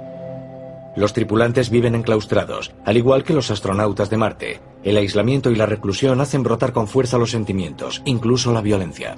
Los 0.97 1.13
tripulantes 1.13 1.71
viven 1.71 1.95
enclaustrados, 1.95 2.73
al 2.85 2.97
igual 2.97 3.23
que 3.23 3.35
los 3.35 3.53
astronautas 3.53 4.11
de 4.11 4.17
Marte. 4.17 4.61
El 4.83 4.97
aislamiento 4.97 5.53
y 5.53 5.55
la 5.55 5.67
reclusión 5.67 6.21
hacen 6.21 6.43
brotar 6.43 6.73
con 6.73 6.89
fuerza 6.89 7.19
los 7.19 7.31
sentimientos, 7.31 8.03
incluso 8.05 8.53
la 8.53 8.61
violencia. 8.61 9.17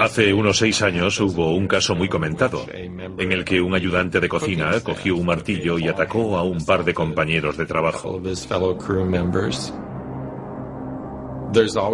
Hace 0.00 0.32
unos 0.32 0.58
seis 0.58 0.82
años 0.82 1.20
hubo 1.20 1.54
un 1.54 1.66
caso 1.66 1.94
muy 1.94 2.08
comentado, 2.08 2.66
en 2.72 3.32
el 3.32 3.44
que 3.44 3.60
un 3.60 3.74
ayudante 3.74 4.20
de 4.20 4.28
cocina 4.28 4.80
cogió 4.82 5.16
un 5.16 5.26
martillo 5.26 5.78
y 5.78 5.88
atacó 5.88 6.36
a 6.36 6.42
un 6.42 6.64
par 6.64 6.84
de 6.84 6.94
compañeros 6.94 7.56
de 7.56 7.66
trabajo. 7.66 8.20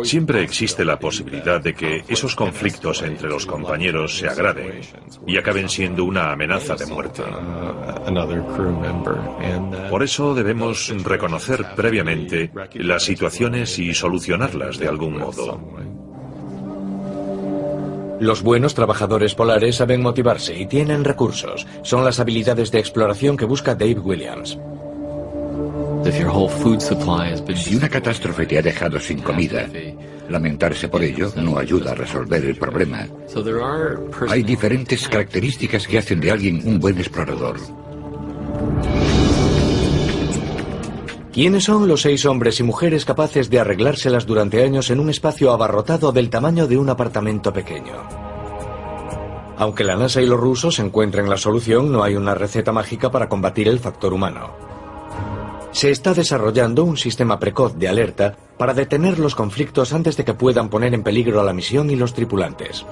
Siempre 0.03 0.43
existe 0.43 0.85
la 0.85 0.99
posibilidad 0.99 1.61
de 1.61 1.75
que 1.75 2.05
esos 2.09 2.35
conflictos 2.35 3.03
entre 3.03 3.29
los 3.29 3.47
compañeros 3.47 4.19
se 4.19 4.29
agraven 4.29 4.81
y 5.27 5.39
acaben 5.39 5.69
siendo 5.69 6.05
una 6.05 6.33
amenaza 6.33 6.75
de 6.77 6.87
muerte. 6.87 7.23
Por 9.91 10.03
eso 10.03 10.35
debemos 10.35 10.93
reconocer 11.03 11.65
previamente 11.75 12.51
las 12.75 13.05
situaciones 13.05 13.79
y 13.79 13.95
solucionarlas 13.95 14.79
de 14.79 14.89
algún 14.89 15.19
modo. 15.19 15.61
Los 18.19 18.43
buenos 18.43 18.75
trabajadores 18.75 19.35
polares 19.35 19.77
saben 19.77 20.01
motivarse 20.01 20.59
y 20.59 20.67
tienen 20.67 21.05
recursos. 21.05 21.67
Son 21.83 22.05
las 22.05 22.19
habilidades 22.19 22.71
de 22.71 22.79
exploración 22.79 23.37
que 23.37 23.45
busca 23.45 23.75
Dave 23.75 23.99
Williams. 23.99 24.59
Si 27.55 27.77
una 27.77 27.89
catástrofe 27.89 28.47
te 28.47 28.59
ha 28.59 28.63
dejado 28.63 28.99
sin 29.01 29.21
comida, 29.21 29.69
lamentarse 30.29 30.89
por 30.89 31.03
ello 31.03 31.31
no 31.37 31.59
ayuda 31.59 31.93
a 31.93 31.95
resolver 31.95 32.45
el 32.45 32.57
problema. 32.57 33.07
Hay 34.29 34.43
diferentes 34.43 35.09
características 35.09 35.87
que 35.87 35.99
hacen 35.99 36.21
de 36.21 36.31
alguien 36.31 36.63
un 36.65 36.79
buen 36.79 36.99
explorador. 36.99 37.57
¿Quiénes 41.37 41.65
son 41.65 41.87
los 41.87 42.01
seis 42.01 42.25
hombres 42.25 42.61
y 42.61 42.63
mujeres 42.63 43.05
capaces 43.05 43.51
de 43.51 43.61
arreglárselas 43.61 44.25
durante 44.25 44.65
años 44.65 44.89
en 44.89 45.01
un 45.01 45.11
espacio 45.11 45.53
abarrotado 45.53 46.11
del 46.11 46.31
tamaño 46.31 46.67
de 46.67 46.79
un 46.79 46.89
apartamento 46.89 47.53
pequeño? 47.53 47.93
Aunque 49.59 49.85
la 49.85 49.97
NASA 49.97 50.23
y 50.23 50.27
los 50.27 50.41
rusos 50.41 50.79
encuentren 50.79 51.29
la 51.29 51.37
solución, 51.37 51.93
no 51.93 52.03
hay 52.03 52.17
una 52.17 52.35
receta 52.35 52.73
mágica 52.73 53.11
para 53.11 53.29
combatir 53.29 53.69
el 53.69 53.81
factor 53.81 54.15
humano. 54.15 54.55
Se 55.73 55.91
está 55.91 56.15
desarrollando 56.15 56.85
un 56.85 56.97
sistema 56.97 57.39
precoz 57.39 57.77
de 57.77 57.89
alerta 57.89 58.35
para 58.57 58.73
detener 58.73 59.19
los 59.19 59.35
conflictos 59.35 59.93
antes 59.93 60.17
de 60.17 60.25
que 60.25 60.33
puedan 60.33 60.71
poner 60.71 60.95
en 60.95 61.03
peligro 61.03 61.43
a 61.43 61.45
la 61.45 61.53
misión 61.53 61.91
y 61.91 61.97
los 61.97 62.15
tripulantes. 62.15 62.87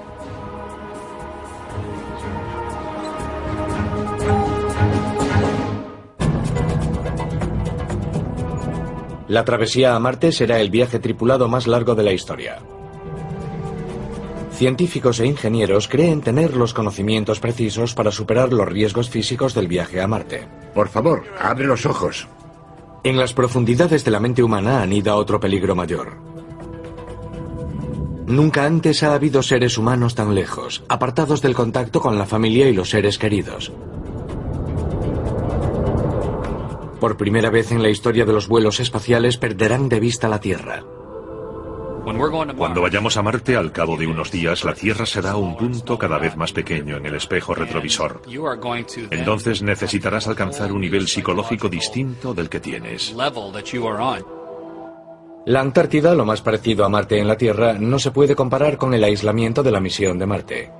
La 9.34 9.44
travesía 9.44 9.96
a 9.96 9.98
Marte 9.98 10.30
será 10.30 10.60
el 10.60 10.70
viaje 10.70 11.00
tripulado 11.00 11.48
más 11.48 11.66
largo 11.66 11.96
de 11.96 12.04
la 12.04 12.12
historia. 12.12 12.60
Científicos 14.52 15.18
e 15.18 15.26
ingenieros 15.26 15.88
creen 15.88 16.20
tener 16.20 16.54
los 16.54 16.72
conocimientos 16.72 17.40
precisos 17.40 17.94
para 17.94 18.12
superar 18.12 18.52
los 18.52 18.68
riesgos 18.68 19.10
físicos 19.10 19.52
del 19.52 19.66
viaje 19.66 20.00
a 20.00 20.06
Marte. 20.06 20.46
Por 20.72 20.88
favor, 20.88 21.24
abre 21.40 21.66
los 21.66 21.84
ojos. 21.84 22.28
En 23.02 23.16
las 23.16 23.34
profundidades 23.34 24.04
de 24.04 24.12
la 24.12 24.20
mente 24.20 24.40
humana 24.40 24.82
anida 24.82 25.16
otro 25.16 25.40
peligro 25.40 25.74
mayor. 25.74 26.12
Nunca 28.28 28.66
antes 28.66 29.02
ha 29.02 29.14
habido 29.14 29.42
seres 29.42 29.76
humanos 29.78 30.14
tan 30.14 30.32
lejos, 30.36 30.84
apartados 30.88 31.42
del 31.42 31.56
contacto 31.56 32.00
con 32.00 32.18
la 32.18 32.26
familia 32.26 32.68
y 32.68 32.72
los 32.72 32.90
seres 32.90 33.18
queridos. 33.18 33.72
Por 37.04 37.18
primera 37.18 37.50
vez 37.50 37.70
en 37.70 37.82
la 37.82 37.90
historia 37.90 38.24
de 38.24 38.32
los 38.32 38.48
vuelos 38.48 38.80
espaciales 38.80 39.36
perderán 39.36 39.90
de 39.90 40.00
vista 40.00 40.26
la 40.26 40.40
Tierra. 40.40 40.82
Cuando 42.56 42.80
vayamos 42.80 43.18
a 43.18 43.22
Marte, 43.22 43.56
al 43.56 43.72
cabo 43.72 43.98
de 43.98 44.06
unos 44.06 44.30
días, 44.30 44.64
la 44.64 44.72
Tierra 44.72 45.04
será 45.04 45.36
un 45.36 45.54
punto 45.54 45.98
cada 45.98 46.16
vez 46.16 46.34
más 46.34 46.54
pequeño 46.54 46.96
en 46.96 47.04
el 47.04 47.16
espejo 47.16 47.54
retrovisor. 47.54 48.22
Entonces 49.10 49.60
necesitarás 49.60 50.28
alcanzar 50.28 50.72
un 50.72 50.80
nivel 50.80 51.06
psicológico 51.06 51.68
distinto 51.68 52.32
del 52.32 52.48
que 52.48 52.60
tienes. 52.60 53.14
La 55.44 55.60
Antártida, 55.60 56.14
lo 56.14 56.24
más 56.24 56.40
parecido 56.40 56.86
a 56.86 56.88
Marte 56.88 57.18
en 57.18 57.28
la 57.28 57.36
Tierra, 57.36 57.74
no 57.74 57.98
se 57.98 58.12
puede 58.12 58.34
comparar 58.34 58.78
con 58.78 58.94
el 58.94 59.04
aislamiento 59.04 59.62
de 59.62 59.70
la 59.70 59.80
misión 59.80 60.18
de 60.18 60.24
Marte. 60.24 60.72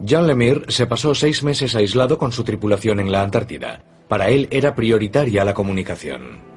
Jean 0.00 0.26
Lemire 0.26 0.64
se 0.68 0.86
pasó 0.86 1.14
seis 1.14 1.42
meses 1.42 1.76
aislado 1.76 2.16
con 2.16 2.32
su 2.32 2.42
tripulación 2.42 3.00
en 3.00 3.12
la 3.12 3.20
Antártida. 3.20 3.95
Para 4.08 4.28
él 4.28 4.48
era 4.50 4.74
prioritaria 4.74 5.44
la 5.44 5.54
comunicación. 5.54 6.56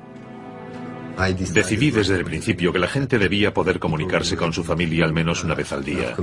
Decidí 1.54 1.92
desde 1.92 2.16
el 2.16 2.24
principio 2.24 2.72
que 2.72 2.80
la 2.80 2.88
gente 2.88 3.18
debía 3.18 3.54
poder 3.54 3.80
comunicarse 3.80 4.38
con 4.38 4.54
su 4.54 4.64
familia 4.64 5.04
al 5.04 5.12
menos 5.12 5.44
una 5.44 5.54
vez 5.54 5.72
al 5.74 5.84
día. 5.84 6.16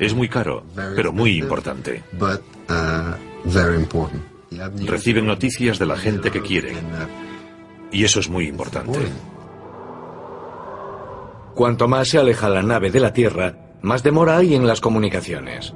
Es 0.00 0.14
muy 0.14 0.28
caro, 0.28 0.64
pero 0.96 1.12
muy 1.12 1.38
importante. 1.38 2.02
Reciben 4.86 5.26
noticias 5.26 5.78
de 5.78 5.86
la 5.86 5.96
gente 5.96 6.30
que 6.32 6.42
quieren. 6.42 6.78
Y 7.92 8.02
eso 8.02 8.18
es 8.18 8.28
muy 8.28 8.48
importante. 8.48 8.98
Cuanto 11.54 11.86
más 11.86 12.08
se 12.08 12.18
aleja 12.18 12.48
la 12.48 12.62
nave 12.64 12.90
de 12.90 12.98
la 12.98 13.12
Tierra, 13.12 13.54
más 13.82 14.02
demora 14.02 14.38
hay 14.38 14.54
en 14.54 14.66
las 14.66 14.80
comunicaciones. 14.80 15.74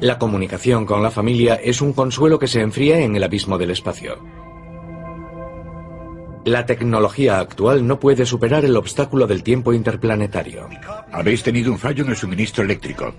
La 0.00 0.18
comunicación 0.18 0.84
con 0.84 1.02
la 1.02 1.10
familia 1.10 1.54
es 1.54 1.80
un 1.80 1.94
consuelo 1.94 2.38
que 2.38 2.48
se 2.48 2.60
enfría 2.60 3.00
en 3.00 3.16
el 3.16 3.24
abismo 3.24 3.56
del 3.56 3.70
espacio. 3.70 4.18
La 6.44 6.66
tecnología 6.66 7.40
actual 7.40 7.86
no 7.86 7.98
puede 7.98 8.26
superar 8.26 8.66
el 8.66 8.76
obstáculo 8.76 9.26
del 9.26 9.42
tiempo 9.42 9.72
interplanetario. 9.72 10.68
Habéis 11.10 11.42
tenido 11.42 11.72
un 11.72 11.78
fallo 11.78 12.04
en 12.04 12.10
el 12.10 12.16
suministro 12.16 12.62
eléctrico. 12.62 13.14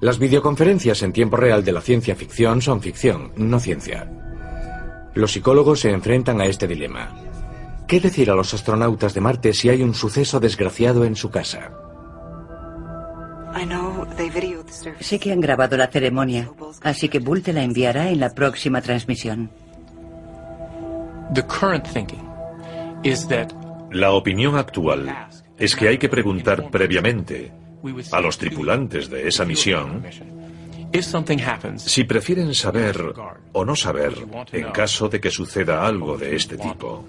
Las 0.00 0.18
videoconferencias 0.18 1.02
en 1.02 1.12
tiempo 1.12 1.36
real 1.36 1.64
de 1.64 1.72
la 1.72 1.80
ciencia 1.80 2.16
ficción 2.16 2.62
son 2.62 2.82
ficción, 2.82 3.32
no 3.36 3.60
ciencia. 3.60 4.10
Los 5.14 5.32
psicólogos 5.32 5.80
se 5.80 5.92
enfrentan 5.92 6.40
a 6.40 6.46
este 6.46 6.66
dilema. 6.66 7.16
¿Qué 7.86 8.00
decir 8.00 8.30
a 8.30 8.34
los 8.34 8.52
astronautas 8.52 9.14
de 9.14 9.20
Marte 9.20 9.52
si 9.52 9.68
hay 9.68 9.82
un 9.82 9.94
suceso 9.94 10.40
desgraciado 10.40 11.04
en 11.04 11.14
su 11.14 11.30
casa? 11.30 11.70
Sé 15.00 15.18
que 15.18 15.32
han 15.32 15.40
grabado 15.40 15.76
la 15.76 15.88
ceremonia, 15.88 16.50
así 16.82 17.08
que 17.08 17.18
Bull 17.18 17.42
te 17.42 17.52
la 17.52 17.62
enviará 17.62 18.10
en 18.10 18.20
la 18.20 18.34
próxima 18.34 18.80
transmisión. 18.82 19.50
La 23.90 24.12
opinión 24.12 24.56
actual 24.56 25.28
es 25.56 25.76
que 25.76 25.88
hay 25.88 25.98
que 25.98 26.08
preguntar 26.08 26.70
previamente 26.70 27.52
a 28.12 28.20
los 28.20 28.38
tripulantes 28.38 29.08
de 29.08 29.28
esa 29.28 29.44
misión 29.44 30.04
si 31.76 32.04
prefieren 32.04 32.54
saber 32.54 32.96
o 33.52 33.64
no 33.64 33.76
saber 33.76 34.14
en 34.52 34.70
caso 34.70 35.08
de 35.08 35.20
que 35.20 35.30
suceda 35.30 35.86
algo 35.86 36.16
de 36.16 36.34
este 36.34 36.56
tipo. 36.56 37.06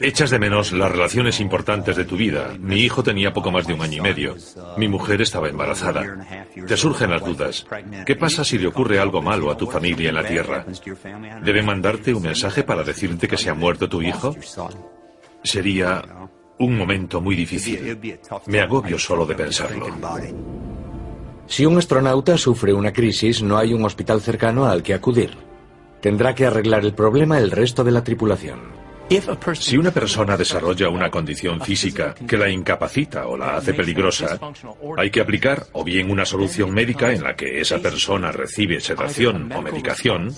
Echas 0.00 0.30
de 0.30 0.38
menos 0.38 0.72
las 0.72 0.90
relaciones 0.90 1.40
importantes 1.40 1.96
de 1.96 2.04
tu 2.04 2.16
vida. 2.16 2.54
Mi 2.58 2.80
hijo 2.80 3.02
tenía 3.02 3.32
poco 3.32 3.50
más 3.50 3.66
de 3.66 3.74
un 3.74 3.82
año 3.82 3.98
y 3.98 4.00
medio. 4.00 4.36
Mi 4.76 4.88
mujer 4.88 5.22
estaba 5.22 5.48
embarazada. 5.48 6.46
Te 6.66 6.76
surgen 6.76 7.10
las 7.10 7.24
dudas. 7.24 7.66
¿Qué 8.04 8.16
pasa 8.16 8.44
si 8.44 8.58
le 8.58 8.66
ocurre 8.66 8.98
algo 8.98 9.22
malo 9.22 9.50
a 9.50 9.56
tu 9.56 9.66
familia 9.66 10.08
en 10.08 10.14
la 10.14 10.26
Tierra? 10.26 10.66
¿Deben 11.42 11.66
mandarte 11.66 12.14
un 12.14 12.22
mensaje 12.22 12.62
para 12.62 12.82
decirte 12.82 13.28
que 13.28 13.36
se 13.36 13.50
ha 13.50 13.54
muerto 13.54 13.88
tu 13.88 14.02
hijo? 14.02 14.34
Sería 15.42 16.02
un 16.58 16.76
momento 16.76 17.20
muy 17.20 17.34
difícil. 17.34 17.98
Me 18.46 18.60
agobio 18.60 18.98
solo 18.98 19.26
de 19.26 19.34
pensarlo. 19.34 19.86
Si 21.46 21.66
un 21.66 21.76
astronauta 21.76 22.38
sufre 22.38 22.72
una 22.72 22.92
crisis, 22.92 23.42
no 23.42 23.58
hay 23.58 23.74
un 23.74 23.84
hospital 23.84 24.20
cercano 24.20 24.66
al 24.66 24.82
que 24.82 24.94
acudir. 24.94 25.51
Tendrá 26.02 26.34
que 26.34 26.46
arreglar 26.46 26.84
el 26.84 26.94
problema 26.94 27.38
el 27.38 27.52
resto 27.52 27.84
de 27.84 27.92
la 27.92 28.02
tripulación. 28.02 28.82
Si 29.54 29.76
una 29.76 29.92
persona 29.92 30.36
desarrolla 30.36 30.88
una 30.88 31.10
condición 31.10 31.60
física 31.60 32.14
que 32.26 32.36
la 32.36 32.50
incapacita 32.50 33.28
o 33.28 33.36
la 33.36 33.56
hace 33.56 33.72
peligrosa, 33.72 34.38
hay 34.96 35.10
que 35.10 35.20
aplicar 35.20 35.66
o 35.72 35.84
bien 35.84 36.10
una 36.10 36.24
solución 36.24 36.72
médica 36.72 37.12
en 37.12 37.22
la 37.22 37.36
que 37.36 37.60
esa 37.60 37.78
persona 37.78 38.32
recibe 38.32 38.80
sedación 38.80 39.52
o 39.52 39.62
medicación, 39.62 40.34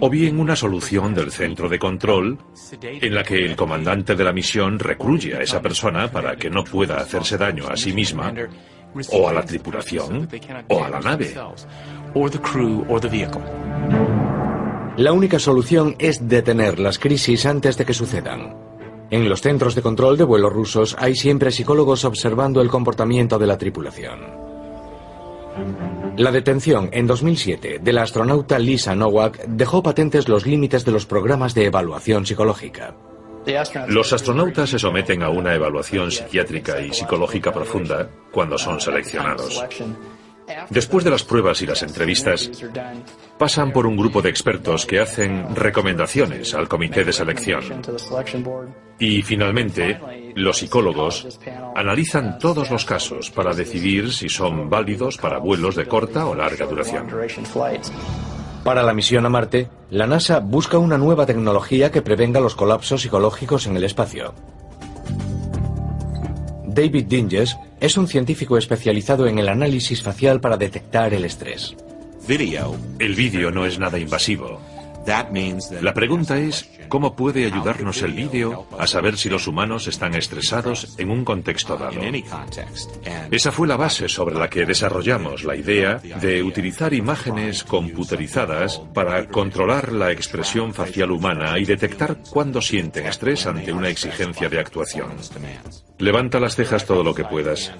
o 0.00 0.08
bien 0.08 0.40
una 0.40 0.56
solución 0.56 1.14
del 1.14 1.30
centro 1.30 1.68
de 1.68 1.78
control 1.78 2.38
en 2.80 3.14
la 3.14 3.22
que 3.22 3.44
el 3.44 3.56
comandante 3.56 4.14
de 4.14 4.24
la 4.24 4.32
misión 4.32 4.78
recluye 4.78 5.36
a 5.36 5.42
esa 5.42 5.60
persona 5.60 6.10
para 6.10 6.36
que 6.36 6.48
no 6.48 6.64
pueda 6.64 6.98
hacerse 6.98 7.36
daño 7.36 7.68
a 7.68 7.76
sí 7.76 7.92
misma 7.92 8.32
o 9.10 9.28
a 9.28 9.32
la 9.32 9.42
tripulación 9.42 10.28
o 10.68 10.84
a 10.84 10.88
la 10.88 11.00
nave. 11.00 11.34
La 14.96 15.12
única 15.12 15.40
solución 15.40 15.96
es 15.98 16.28
detener 16.28 16.78
las 16.78 17.00
crisis 17.00 17.46
antes 17.46 17.76
de 17.76 17.84
que 17.84 17.94
sucedan. 17.94 18.54
En 19.10 19.28
los 19.28 19.40
centros 19.42 19.74
de 19.74 19.82
control 19.82 20.16
de 20.16 20.22
vuelos 20.22 20.52
rusos 20.52 20.96
hay 20.98 21.16
siempre 21.16 21.50
psicólogos 21.50 22.04
observando 22.04 22.60
el 22.60 22.68
comportamiento 22.68 23.36
de 23.38 23.46
la 23.46 23.58
tripulación. 23.58 24.20
La 26.16 26.30
detención 26.30 26.90
en 26.92 27.08
2007 27.08 27.80
de 27.82 27.92
la 27.92 28.02
astronauta 28.02 28.56
Lisa 28.58 28.94
Nowak 28.94 29.44
dejó 29.46 29.82
patentes 29.82 30.28
los 30.28 30.46
límites 30.46 30.84
de 30.84 30.92
los 30.92 31.06
programas 31.06 31.54
de 31.54 31.66
evaluación 31.66 32.24
psicológica. 32.24 32.94
Los 33.88 34.12
astronautas 34.12 34.70
se 34.70 34.78
someten 34.78 35.24
a 35.24 35.28
una 35.28 35.54
evaluación 35.54 36.12
psiquiátrica 36.12 36.80
y 36.80 36.92
psicológica 36.92 37.52
profunda 37.52 38.08
cuando 38.30 38.56
son 38.56 38.80
seleccionados. 38.80 39.62
Después 40.70 41.04
de 41.04 41.10
las 41.10 41.24
pruebas 41.24 41.62
y 41.62 41.66
las 41.66 41.82
entrevistas, 41.82 42.50
pasan 43.38 43.72
por 43.72 43.86
un 43.86 43.96
grupo 43.96 44.22
de 44.22 44.30
expertos 44.30 44.86
que 44.86 45.00
hacen 45.00 45.54
recomendaciones 45.54 46.54
al 46.54 46.68
comité 46.68 47.04
de 47.04 47.12
selección. 47.12 47.62
Y 48.98 49.22
finalmente, 49.22 50.00
los 50.34 50.58
psicólogos 50.58 51.38
analizan 51.74 52.38
todos 52.38 52.70
los 52.70 52.84
casos 52.84 53.30
para 53.30 53.54
decidir 53.54 54.12
si 54.12 54.28
son 54.28 54.68
válidos 54.68 55.18
para 55.18 55.38
vuelos 55.38 55.76
de 55.76 55.86
corta 55.86 56.26
o 56.26 56.34
larga 56.34 56.66
duración. 56.66 57.08
Para 58.64 58.82
la 58.82 58.94
misión 58.94 59.26
a 59.26 59.28
Marte, 59.28 59.68
la 59.90 60.06
NASA 60.06 60.40
busca 60.40 60.78
una 60.78 60.96
nueva 60.96 61.26
tecnología 61.26 61.90
que 61.90 62.00
prevenga 62.00 62.40
los 62.40 62.54
colapsos 62.54 63.02
psicológicos 63.02 63.66
en 63.66 63.76
el 63.76 63.84
espacio. 63.84 64.34
David 66.74 67.04
Dinges 67.06 67.56
es 67.80 67.96
un 67.96 68.08
científico 68.08 68.58
especializado 68.58 69.26
en 69.28 69.38
el 69.38 69.48
análisis 69.48 70.02
facial 70.02 70.40
para 70.40 70.56
detectar 70.56 71.14
el 71.14 71.24
estrés. 71.24 71.76
El 72.98 73.14
vídeo 73.14 73.50
no 73.50 73.64
es 73.64 73.78
nada 73.78 73.98
invasivo. 73.98 74.60
La 75.82 75.94
pregunta 75.94 76.38
es, 76.38 76.68
¿cómo 76.88 77.16
puede 77.16 77.46
ayudarnos 77.46 78.02
el 78.02 78.12
vídeo 78.12 78.66
a 78.78 78.86
saber 78.86 79.16
si 79.16 79.28
los 79.28 79.46
humanos 79.46 79.86
están 79.86 80.14
estresados 80.14 80.94
en 80.98 81.10
un 81.10 81.24
contexto 81.24 81.76
dado? 81.76 82.00
Esa 83.30 83.52
fue 83.52 83.68
la 83.68 83.76
base 83.76 84.08
sobre 84.08 84.34
la 84.34 84.48
que 84.48 84.66
desarrollamos 84.66 85.44
la 85.44 85.56
idea 85.56 86.00
de 86.20 86.42
utilizar 86.42 86.94
imágenes 86.94 87.64
computerizadas 87.64 88.80
para 88.92 89.26
controlar 89.28 89.92
la 89.92 90.12
expresión 90.12 90.74
facial 90.74 91.10
humana 91.10 91.58
y 91.58 91.64
detectar 91.64 92.18
cuándo 92.30 92.60
sienten 92.60 93.06
estrés 93.06 93.46
ante 93.46 93.72
una 93.72 93.88
exigencia 93.88 94.48
de 94.48 94.58
actuación. 94.58 95.10
Levanta 95.98 96.40
las 96.40 96.56
cejas 96.56 96.84
todo 96.86 97.02
lo 97.02 97.14
que 97.14 97.24
puedas. 97.24 97.72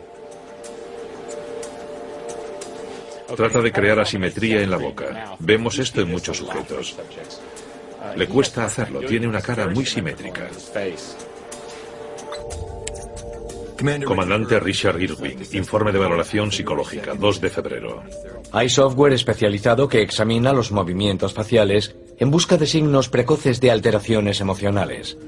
Trata 3.36 3.60
de 3.60 3.72
crear 3.72 3.98
asimetría 3.98 4.60
en 4.60 4.70
la 4.70 4.76
boca. 4.76 5.36
Vemos 5.38 5.78
esto 5.78 6.00
en 6.00 6.10
muchos 6.10 6.36
sujetos. 6.36 6.96
Le 8.16 8.28
cuesta 8.28 8.64
hacerlo, 8.64 9.00
tiene 9.00 9.26
una 9.26 9.40
cara 9.40 9.68
muy 9.68 9.84
simétrica. 9.84 10.48
Comandante 14.04 14.60
Richard 14.60 15.00
Irwin, 15.02 15.38
informe 15.52 15.92
de 15.92 15.98
valoración 15.98 16.52
psicológica, 16.52 17.14
2 17.14 17.40
de 17.40 17.50
febrero. 17.50 18.02
Hay 18.52 18.68
software 18.68 19.12
especializado 19.12 19.88
que 19.88 20.00
examina 20.00 20.52
los 20.52 20.72
movimientos 20.72 21.34
faciales 21.34 21.94
en 22.18 22.30
busca 22.30 22.56
de 22.56 22.66
signos 22.66 23.08
precoces 23.08 23.60
de 23.60 23.70
alteraciones 23.70 24.40
emocionales. 24.40 25.18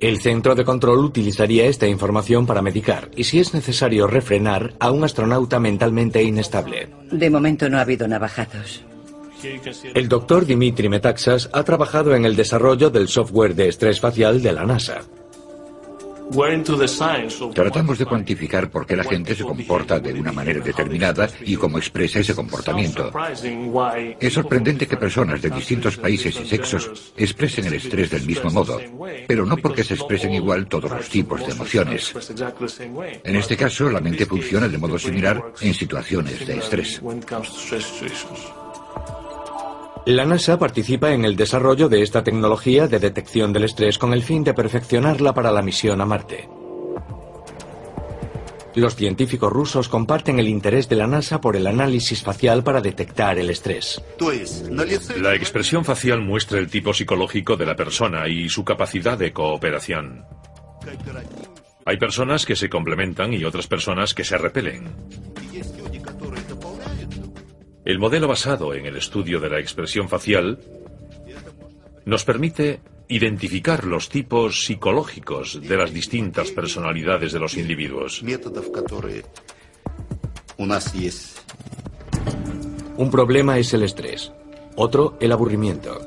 El 0.00 0.20
centro 0.20 0.54
de 0.54 0.64
control 0.64 0.98
utilizaría 0.98 1.64
esta 1.64 1.88
información 1.88 2.46
para 2.46 2.62
medicar 2.62 3.10
y 3.16 3.24
si 3.24 3.40
es 3.40 3.52
necesario 3.52 4.06
refrenar 4.06 4.74
a 4.78 4.92
un 4.92 5.02
astronauta 5.02 5.58
mentalmente 5.58 6.22
inestable. 6.22 6.88
De 7.10 7.30
momento 7.30 7.68
no 7.68 7.78
ha 7.78 7.80
habido 7.80 8.06
navajazos. 8.06 8.84
El 9.94 10.08
doctor 10.08 10.46
Dimitri 10.46 10.88
Metaxas 10.88 11.48
ha 11.52 11.62
trabajado 11.62 12.14
en 12.14 12.24
el 12.24 12.34
desarrollo 12.34 12.90
del 12.90 13.08
software 13.08 13.54
de 13.54 13.68
estrés 13.68 14.00
facial 14.00 14.42
de 14.42 14.52
la 14.52 14.64
NASA. 14.64 15.02
Tratamos 17.54 17.98
de 17.98 18.04
cuantificar 18.04 18.70
por 18.70 18.86
qué 18.86 18.96
la 18.96 19.04
gente 19.04 19.34
se 19.34 19.44
comporta 19.44 19.98
de 19.98 20.12
una 20.12 20.30
manera 20.30 20.60
determinada 20.60 21.28
y 21.40 21.56
cómo 21.56 21.78
expresa 21.78 22.20
ese 22.20 22.34
comportamiento. 22.34 23.10
Es 24.20 24.34
sorprendente 24.34 24.86
que 24.86 24.96
personas 24.96 25.40
de 25.40 25.50
distintos 25.50 25.96
países 25.96 26.38
y 26.38 26.46
sexos 26.46 27.12
expresen 27.16 27.66
el 27.66 27.74
estrés 27.74 28.10
del 28.10 28.26
mismo 28.26 28.50
modo, 28.50 28.78
pero 29.26 29.46
no 29.46 29.56
porque 29.56 29.84
se 29.84 29.94
expresen 29.94 30.34
igual 30.34 30.66
todos 30.66 30.90
los 30.90 31.08
tipos 31.08 31.46
de 31.46 31.52
emociones. 31.52 32.14
En 33.24 33.36
este 33.36 33.56
caso, 33.56 33.88
la 33.88 34.00
mente 34.00 34.26
funciona 34.26 34.68
de 34.68 34.78
modo 34.78 34.98
similar 34.98 35.42
en 35.60 35.72
situaciones 35.72 36.46
de 36.46 36.58
estrés. 36.58 37.00
La 40.08 40.24
NASA 40.24 40.58
participa 40.58 41.12
en 41.12 41.26
el 41.26 41.36
desarrollo 41.36 41.90
de 41.90 42.00
esta 42.00 42.24
tecnología 42.24 42.88
de 42.88 42.98
detección 42.98 43.52
del 43.52 43.64
estrés 43.64 43.98
con 43.98 44.14
el 44.14 44.22
fin 44.22 44.42
de 44.42 44.54
perfeccionarla 44.54 45.34
para 45.34 45.52
la 45.52 45.60
misión 45.60 46.00
a 46.00 46.06
Marte. 46.06 46.48
Los 48.74 48.96
científicos 48.96 49.52
rusos 49.52 49.90
comparten 49.90 50.38
el 50.38 50.48
interés 50.48 50.88
de 50.88 50.96
la 50.96 51.06
NASA 51.06 51.42
por 51.42 51.56
el 51.56 51.66
análisis 51.66 52.22
facial 52.22 52.64
para 52.64 52.80
detectar 52.80 53.38
el 53.38 53.50
estrés. 53.50 54.02
La 55.20 55.34
expresión 55.34 55.84
facial 55.84 56.22
muestra 56.22 56.58
el 56.58 56.70
tipo 56.70 56.94
psicológico 56.94 57.58
de 57.58 57.66
la 57.66 57.76
persona 57.76 58.26
y 58.28 58.48
su 58.48 58.64
capacidad 58.64 59.18
de 59.18 59.34
cooperación. 59.34 60.24
Hay 61.84 61.98
personas 61.98 62.46
que 62.46 62.56
se 62.56 62.70
complementan 62.70 63.34
y 63.34 63.44
otras 63.44 63.66
personas 63.66 64.14
que 64.14 64.24
se 64.24 64.38
repelen. 64.38 64.88
El 67.88 67.98
modelo 67.98 68.28
basado 68.28 68.74
en 68.74 68.84
el 68.84 68.98
estudio 68.98 69.40
de 69.40 69.48
la 69.48 69.60
expresión 69.60 70.10
facial 70.10 70.58
nos 72.04 72.22
permite 72.22 72.80
identificar 73.08 73.84
los 73.84 74.10
tipos 74.10 74.66
psicológicos 74.66 75.58
de 75.62 75.74
las 75.74 75.90
distintas 75.90 76.50
personalidades 76.50 77.32
de 77.32 77.38
los 77.38 77.56
individuos. 77.56 78.22
Un 82.98 83.10
problema 83.10 83.56
es 83.58 83.72
el 83.72 83.82
estrés, 83.82 84.32
otro 84.76 85.16
el 85.18 85.32
aburrimiento. 85.32 85.98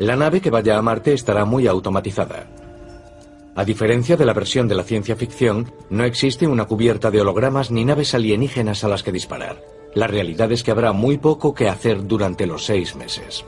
La 0.00 0.16
nave 0.16 0.40
que 0.40 0.50
vaya 0.50 0.76
a 0.76 0.82
Marte 0.82 1.12
estará 1.12 1.44
muy 1.44 1.68
automatizada. 1.68 2.50
A 3.54 3.64
diferencia 3.64 4.16
de 4.16 4.26
la 4.26 4.34
versión 4.34 4.66
de 4.66 4.74
la 4.74 4.82
ciencia 4.82 5.14
ficción, 5.14 5.72
no 5.88 6.02
existe 6.02 6.48
una 6.48 6.64
cubierta 6.64 7.12
de 7.12 7.20
hologramas 7.20 7.70
ni 7.70 7.84
naves 7.84 8.12
alienígenas 8.12 8.82
a 8.82 8.88
las 8.88 9.04
que 9.04 9.12
disparar. 9.12 9.81
La 9.94 10.06
realidad 10.06 10.50
es 10.52 10.62
que 10.62 10.70
habrá 10.70 10.92
muy 10.92 11.18
poco 11.18 11.52
que 11.52 11.68
hacer 11.68 12.06
durante 12.06 12.46
los 12.46 12.64
seis 12.64 12.96
meses. 12.96 13.44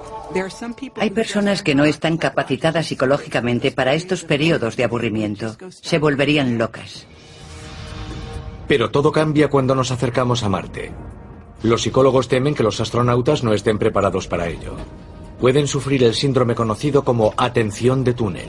Hay 0.96 1.10
personas 1.10 1.62
que 1.62 1.74
no 1.74 1.84
están 1.84 2.18
capacitadas 2.18 2.86
psicológicamente 2.86 3.70
para 3.70 3.94
estos 3.94 4.24
periodos 4.24 4.76
de 4.76 4.84
aburrimiento. 4.84 5.56
Se 5.70 5.98
volverían 5.98 6.58
locas. 6.58 7.06
Pero 8.68 8.90
todo 8.90 9.10
cambia 9.10 9.48
cuando 9.48 9.74
nos 9.74 9.90
acercamos 9.90 10.42
a 10.42 10.48
Marte. 10.48 10.92
Los 11.62 11.82
psicólogos 11.82 12.28
temen 12.28 12.54
que 12.54 12.62
los 12.62 12.80
astronautas 12.80 13.42
no 13.42 13.54
estén 13.54 13.78
preparados 13.78 14.26
para 14.26 14.48
ello. 14.48 14.76
Pueden 15.40 15.66
sufrir 15.66 16.04
el 16.04 16.14
síndrome 16.14 16.54
conocido 16.54 17.04
como 17.04 17.32
atención 17.38 18.04
de 18.04 18.12
túnel. 18.12 18.48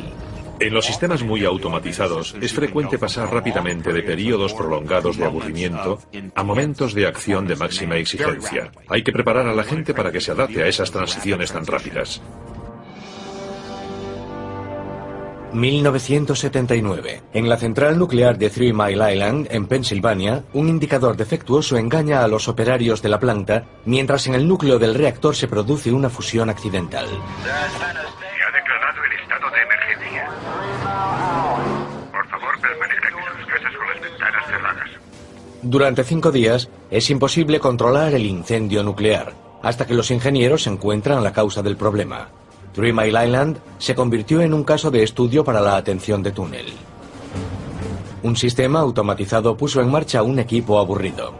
En 0.59 0.73
los 0.73 0.85
sistemas 0.85 1.23
muy 1.23 1.43
automatizados 1.43 2.35
es 2.41 2.53
frecuente 2.53 2.97
pasar 2.97 3.31
rápidamente 3.31 3.91
de 3.91 4.03
periodos 4.03 4.53
prolongados 4.53 5.17
de 5.17 5.25
aburrimiento 5.25 5.99
a 6.33 6.43
momentos 6.43 6.93
de 6.93 7.07
acción 7.07 7.45
de 7.45 7.55
máxima 7.55 7.97
exigencia. 7.97 8.71
Hay 8.87 9.03
que 9.03 9.11
preparar 9.11 9.47
a 9.47 9.53
la 9.53 9.63
gente 9.63 9.93
para 9.93 10.11
que 10.11 10.21
se 10.21 10.31
adapte 10.31 10.63
a 10.63 10.67
esas 10.67 10.91
transiciones 10.91 11.51
tan 11.51 11.65
rápidas. 11.65 12.21
1979. 15.55 17.21
En 17.33 17.49
la 17.49 17.57
central 17.57 17.97
nuclear 17.97 18.37
de 18.37 18.49
Three 18.49 18.73
Mile 18.73 19.13
Island, 19.13 19.47
en 19.49 19.67
Pensilvania, 19.67 20.43
un 20.53 20.67
indicador 20.67 21.15
defectuoso 21.15 21.77
engaña 21.77 22.23
a 22.23 22.27
los 22.27 22.47
operarios 22.47 23.01
de 23.01 23.09
la 23.09 23.19
planta, 23.19 23.65
mientras 23.85 24.27
en 24.27 24.35
el 24.35 24.47
núcleo 24.47 24.79
del 24.79 24.93
reactor 24.93 25.35
se 25.35 25.47
produce 25.47 25.91
una 25.91 26.09
fusión 26.09 26.49
accidental. 26.49 27.07
Durante 35.67 36.03
cinco 36.03 36.31
días 36.31 36.69
es 36.91 37.09
imposible 37.09 37.59
controlar 37.59 38.13
el 38.13 38.27
incendio 38.27 38.83
nuclear, 38.83 39.33
hasta 39.63 39.87
que 39.87 39.95
los 39.95 40.11
ingenieros 40.11 40.67
encuentran 40.67 41.23
la 41.23 41.33
causa 41.33 41.63
del 41.63 41.75
problema. 41.75 42.29
Three 42.73 42.93
Mile 42.93 43.25
Island 43.25 43.57
se 43.79 43.95
convirtió 43.95 44.41
en 44.41 44.53
un 44.53 44.63
caso 44.63 44.91
de 44.91 45.01
estudio 45.01 45.43
para 45.43 45.61
la 45.61 45.75
atención 45.75 46.21
de 46.21 46.31
túnel. 46.33 46.67
Un 48.21 48.35
sistema 48.35 48.81
automatizado 48.81 49.57
puso 49.57 49.81
en 49.81 49.89
marcha 49.89 50.21
un 50.21 50.37
equipo 50.37 50.77
aburrido. 50.77 51.33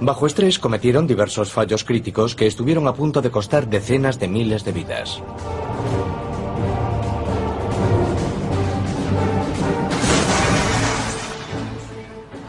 Bajo 0.00 0.26
estrés 0.26 0.58
cometieron 0.58 1.06
diversos 1.06 1.52
fallos 1.52 1.84
críticos 1.84 2.34
que 2.34 2.48
estuvieron 2.48 2.88
a 2.88 2.94
punto 2.94 3.22
de 3.22 3.30
costar 3.30 3.68
decenas 3.68 4.18
de 4.18 4.26
miles 4.26 4.64
de 4.64 4.72
vidas. 4.72 5.22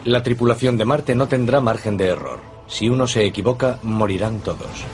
La 0.08 0.22
tripulación 0.22 0.78
de 0.78 0.86
Marte 0.86 1.14
no 1.14 1.28
tendrá 1.28 1.60
margen 1.60 1.98
de 1.98 2.06
error. 2.06 2.40
Si 2.66 2.88
uno 2.88 3.06
se 3.06 3.26
equivoca, 3.26 3.78
morirán 3.82 4.38
todos. 4.38 4.86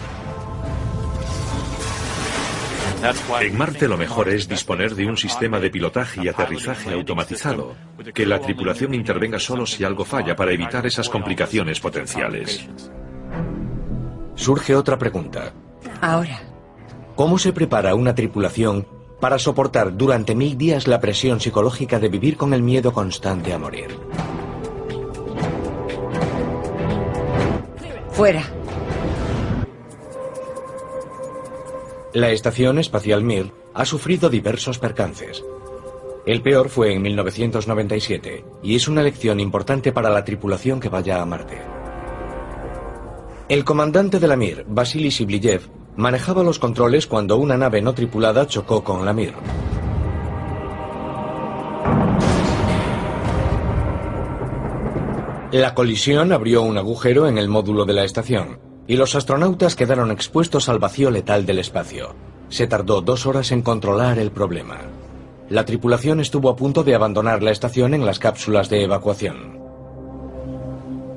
En 3.40 3.56
Marte 3.56 3.86
lo 3.86 3.96
mejor 3.96 4.28
es 4.28 4.48
disponer 4.48 4.96
de 4.96 5.06
un 5.06 5.16
sistema 5.16 5.60
de 5.60 5.70
pilotaje 5.70 6.24
y 6.24 6.26
aterrizaje 6.26 6.92
automatizado, 6.92 7.76
que 8.12 8.26
la 8.26 8.40
tripulación 8.40 8.92
intervenga 8.92 9.38
solo 9.38 9.66
si 9.66 9.84
algo 9.84 10.04
falla 10.04 10.34
para 10.34 10.50
evitar 10.50 10.84
esas 10.84 11.08
complicaciones 11.08 11.78
potenciales. 11.78 12.68
Surge 14.34 14.74
otra 14.74 14.98
pregunta. 14.98 15.52
Ahora, 16.00 16.40
¿Cómo 17.14 17.38
se 17.38 17.52
prepara 17.52 17.94
una 17.94 18.16
tripulación 18.16 18.88
para 19.20 19.38
soportar 19.38 19.96
durante 19.96 20.34
mil 20.34 20.58
días 20.58 20.88
la 20.88 20.98
presión 20.98 21.38
psicológica 21.38 22.00
de 22.00 22.08
vivir 22.08 22.36
con 22.36 22.52
el 22.52 22.64
miedo 22.64 22.92
constante 22.92 23.52
a 23.52 23.58
morir? 23.60 23.96
Fuera. 28.14 28.44
La 32.12 32.30
Estación 32.30 32.78
Espacial 32.78 33.24
Mir 33.24 33.50
ha 33.74 33.84
sufrido 33.84 34.30
diversos 34.30 34.78
percances. 34.78 35.42
El 36.24 36.40
peor 36.40 36.68
fue 36.68 36.92
en 36.92 37.02
1997 37.02 38.44
y 38.62 38.76
es 38.76 38.86
una 38.86 39.02
lección 39.02 39.40
importante 39.40 39.92
para 39.92 40.10
la 40.10 40.24
tripulación 40.24 40.78
que 40.78 40.88
vaya 40.88 41.20
a 41.20 41.26
Marte. 41.26 41.58
El 43.48 43.64
comandante 43.64 44.20
de 44.20 44.28
la 44.28 44.36
Mir, 44.36 44.64
Vasily 44.68 45.10
Siblyev, 45.10 45.68
manejaba 45.96 46.44
los 46.44 46.60
controles 46.60 47.08
cuando 47.08 47.36
una 47.36 47.58
nave 47.58 47.82
no 47.82 47.94
tripulada 47.94 48.46
chocó 48.46 48.84
con 48.84 49.04
la 49.04 49.12
Mir. 49.12 49.34
La 55.54 55.72
colisión 55.72 56.32
abrió 56.32 56.62
un 56.62 56.78
agujero 56.78 57.28
en 57.28 57.38
el 57.38 57.46
módulo 57.46 57.84
de 57.84 57.92
la 57.92 58.02
estación 58.02 58.58
y 58.88 58.96
los 58.96 59.14
astronautas 59.14 59.76
quedaron 59.76 60.10
expuestos 60.10 60.68
al 60.68 60.80
vacío 60.80 61.12
letal 61.12 61.46
del 61.46 61.60
espacio. 61.60 62.16
Se 62.48 62.66
tardó 62.66 63.02
dos 63.02 63.24
horas 63.24 63.52
en 63.52 63.62
controlar 63.62 64.18
el 64.18 64.32
problema. 64.32 64.80
La 65.48 65.64
tripulación 65.64 66.18
estuvo 66.18 66.48
a 66.48 66.56
punto 66.56 66.82
de 66.82 66.96
abandonar 66.96 67.44
la 67.44 67.52
estación 67.52 67.94
en 67.94 68.04
las 68.04 68.18
cápsulas 68.18 68.68
de 68.68 68.82
evacuación. 68.82 69.60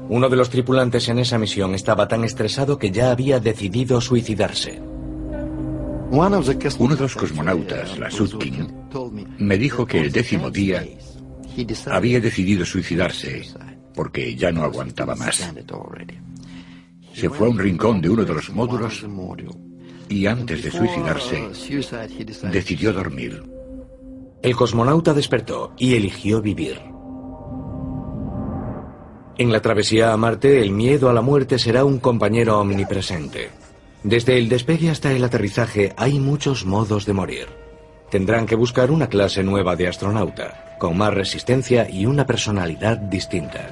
Uno 0.08 0.30
de 0.30 0.36
los 0.36 0.52
tripulantes 0.52 1.10
en 1.10 1.18
esa 1.18 1.40
misión 1.40 1.74
estaba 1.74 2.08
tan 2.08 2.24
estresado 2.24 2.78
que 2.78 2.92
ya 2.92 3.10
había 3.10 3.40
decidido 3.40 4.00
suicidarse. 4.02 4.80
Uno 6.12 6.42
de 6.44 7.02
los 7.02 7.16
cosmonautas, 7.16 7.98
la 7.98 8.12
Sutkin, 8.12 8.72
me 9.40 9.58
dijo 9.58 9.88
que 9.88 10.00
el 10.00 10.12
décimo 10.12 10.52
día 10.52 10.86
había 11.92 12.20
decidido 12.20 12.68
suicidarse 12.68 13.44
porque 13.98 14.36
ya 14.36 14.52
no 14.52 14.64
aguantaba 14.64 15.16
más. 15.16 15.44
Se 17.14 17.30
fue 17.32 17.48
a 17.48 17.50
un 17.50 17.58
rincón 17.58 18.00
de 18.00 18.10
uno 18.10 18.24
de 18.24 18.34
los 18.36 18.50
módulos 18.52 19.04
y 20.08 20.28
antes 20.28 20.64
de 20.64 20.72
suicidarse 20.72 21.50
decidió 22.52 22.94
dormir. 22.94 23.44
El 24.44 24.56
cosmonauta 24.56 25.16
despertó 25.16 25.74
y 25.80 25.96
eligió 25.96 26.42
vivir. 26.44 26.80
En 29.40 29.52
la 29.52 29.62
travesía 29.62 30.14
a 30.14 30.18
Marte, 30.18 30.62
el 30.62 30.72
miedo 30.72 31.10
a 31.10 31.14
la 31.14 31.22
muerte 31.22 31.58
será 31.58 31.84
un 31.84 31.98
compañero 32.00 32.60
omnipresente. 32.60 33.50
Desde 34.04 34.38
el 34.38 34.48
despegue 34.48 34.92
hasta 34.92 35.12
el 35.12 35.24
aterrizaje 35.24 35.94
hay 35.98 36.20
muchos 36.20 36.66
modos 36.66 37.08
de 37.08 37.14
morir. 37.14 37.67
Tendrán 38.10 38.46
que 38.46 38.56
buscar 38.56 38.90
una 38.90 39.08
clase 39.08 39.44
nueva 39.44 39.76
de 39.76 39.88
astronauta, 39.88 40.76
con 40.80 40.98
más 40.98 41.14
resistencia 41.14 41.90
y 41.90 42.06
una 42.06 42.26
personalidad 42.26 42.98
distinta. 42.98 43.68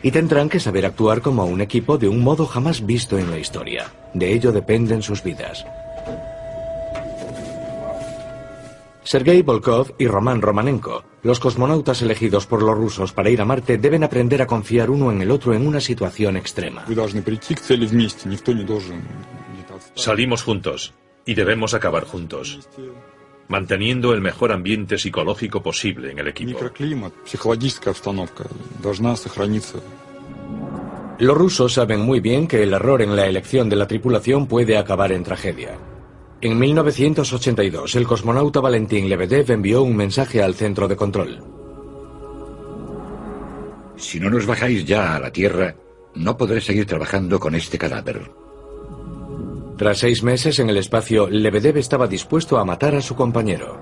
Y 0.00 0.12
tendrán 0.12 0.48
que 0.48 0.60
saber 0.60 0.86
actuar 0.86 1.22
como 1.22 1.44
un 1.44 1.60
equipo 1.60 1.98
de 1.98 2.08
un 2.08 2.20
modo 2.20 2.46
jamás 2.46 2.86
visto 2.86 3.18
en 3.18 3.30
la 3.30 3.38
historia. 3.38 3.86
De 4.14 4.32
ello 4.32 4.52
dependen 4.52 5.02
sus 5.02 5.24
vidas. 5.24 5.66
Sergei 9.02 9.42
Volkov 9.42 9.94
y 9.98 10.06
Roman 10.06 10.42
Romanenko, 10.42 11.02
los 11.22 11.40
cosmonautas 11.40 12.02
elegidos 12.02 12.46
por 12.46 12.62
los 12.62 12.76
rusos 12.76 13.12
para 13.12 13.30
ir 13.30 13.40
a 13.40 13.46
Marte, 13.46 13.78
deben 13.78 14.04
aprender 14.04 14.42
a 14.42 14.46
confiar 14.46 14.90
uno 14.90 15.10
en 15.10 15.22
el 15.22 15.30
otro 15.30 15.54
en 15.54 15.66
una 15.66 15.80
situación 15.80 16.36
extrema. 16.36 16.84
Salimos 19.94 20.42
juntos 20.42 20.94
y 21.24 21.34
debemos 21.34 21.74
acabar 21.74 22.04
juntos, 22.04 22.68
manteniendo 23.48 24.12
el 24.12 24.20
mejor 24.20 24.52
ambiente 24.52 24.98
psicológico 24.98 25.62
posible 25.62 26.12
en 26.12 26.18
el 26.18 26.28
equipo. 26.28 26.58
Los 31.18 31.36
rusos 31.36 31.74
saben 31.74 32.00
muy 32.00 32.20
bien 32.20 32.46
que 32.46 32.62
el 32.62 32.72
error 32.72 33.02
en 33.02 33.16
la 33.16 33.26
elección 33.26 33.68
de 33.68 33.76
la 33.76 33.88
tripulación 33.88 34.46
puede 34.46 34.78
acabar 34.78 35.10
en 35.10 35.24
tragedia. 35.24 35.76
En 36.40 36.56
1982, 36.56 37.96
el 37.96 38.06
cosmonauta 38.06 38.60
Valentín 38.60 39.08
Lebedev 39.08 39.50
envió 39.50 39.82
un 39.82 39.96
mensaje 39.96 40.40
al 40.40 40.54
centro 40.54 40.86
de 40.86 40.94
control. 40.94 41.42
Si 43.96 44.20
no 44.20 44.30
nos 44.30 44.46
bajáis 44.46 44.84
ya 44.84 45.16
a 45.16 45.18
la 45.18 45.32
Tierra, 45.32 45.74
no 46.14 46.36
podré 46.36 46.60
seguir 46.60 46.86
trabajando 46.86 47.40
con 47.40 47.56
este 47.56 47.76
cadáver. 47.78 48.30
Tras 49.78 49.98
seis 49.98 50.24
meses 50.24 50.58
en 50.58 50.68
el 50.70 50.76
espacio, 50.76 51.28
Lebedev 51.30 51.76
estaba 51.76 52.08
dispuesto 52.08 52.58
a 52.58 52.64
matar 52.64 52.96
a 52.96 53.00
su 53.00 53.14
compañero. 53.14 53.80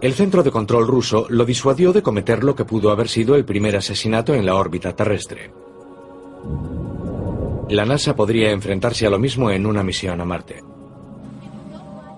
El 0.00 0.14
centro 0.14 0.42
de 0.42 0.50
control 0.50 0.86
ruso 0.86 1.26
lo 1.28 1.44
disuadió 1.44 1.92
de 1.92 2.02
cometer 2.02 2.42
lo 2.42 2.56
que 2.56 2.64
pudo 2.64 2.90
haber 2.90 3.08
sido 3.08 3.34
el 3.34 3.44
primer 3.44 3.76
asesinato 3.76 4.32
en 4.32 4.46
la 4.46 4.54
órbita 4.54 4.96
terrestre. 4.96 5.52
La 7.68 7.84
NASA 7.84 8.16
podría 8.16 8.50
enfrentarse 8.50 9.06
a 9.06 9.10
lo 9.10 9.18
mismo 9.18 9.50
en 9.50 9.66
una 9.66 9.82
misión 9.82 10.22
a 10.22 10.24
Marte. 10.24 10.64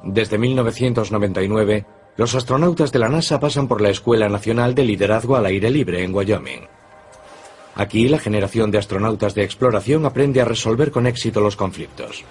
Desde 0.05 0.39
1999, 0.39 1.87
los 2.17 2.37
astronautas 2.37 2.93
de 2.93 3.01
la 3.01 3.09
NASA 3.09 3.41
pasan 3.41 3.67
por 3.67 3.81
la 3.81 3.91
Escuela 3.91 4.29
Nacional 4.29 4.77
de 4.77 4.85
Liderazgo 4.85 5.35
al 5.35 5.47
Aire 5.47 5.71
Libre 5.71 6.05
en 6.05 6.15
Wyoming. 6.15 6.69
Aquí 7.75 8.09
la 8.09 8.19
generación 8.19 8.71
de 8.71 8.79
astronautas 8.79 9.35
de 9.35 9.43
exploración 9.43 10.07
aprende 10.07 10.41
a 10.41 10.45
resolver 10.45 10.91
con 10.91 11.07
éxito 11.07 11.41
los 11.41 11.57
conflictos. 11.57 12.25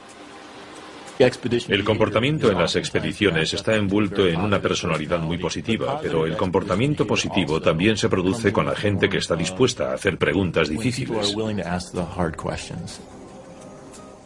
El 1.19 1.83
comportamiento 1.83 2.51
en 2.51 2.57
las 2.57 2.75
expediciones 2.75 3.53
está 3.53 3.75
envuelto 3.75 4.27
en 4.27 4.41
una 4.41 4.59
personalidad 4.59 5.19
muy 5.19 5.37
positiva, 5.37 5.99
pero 6.01 6.25
el 6.25 6.35
comportamiento 6.35 7.05
positivo 7.05 7.61
también 7.61 7.97
se 7.97 8.09
produce 8.09 8.51
con 8.51 8.65
la 8.65 8.75
gente 8.75 9.09
que 9.09 9.19
está 9.19 9.35
dispuesta 9.35 9.91
a 9.91 9.93
hacer 9.93 10.17
preguntas 10.17 10.69
difíciles. 10.69 11.35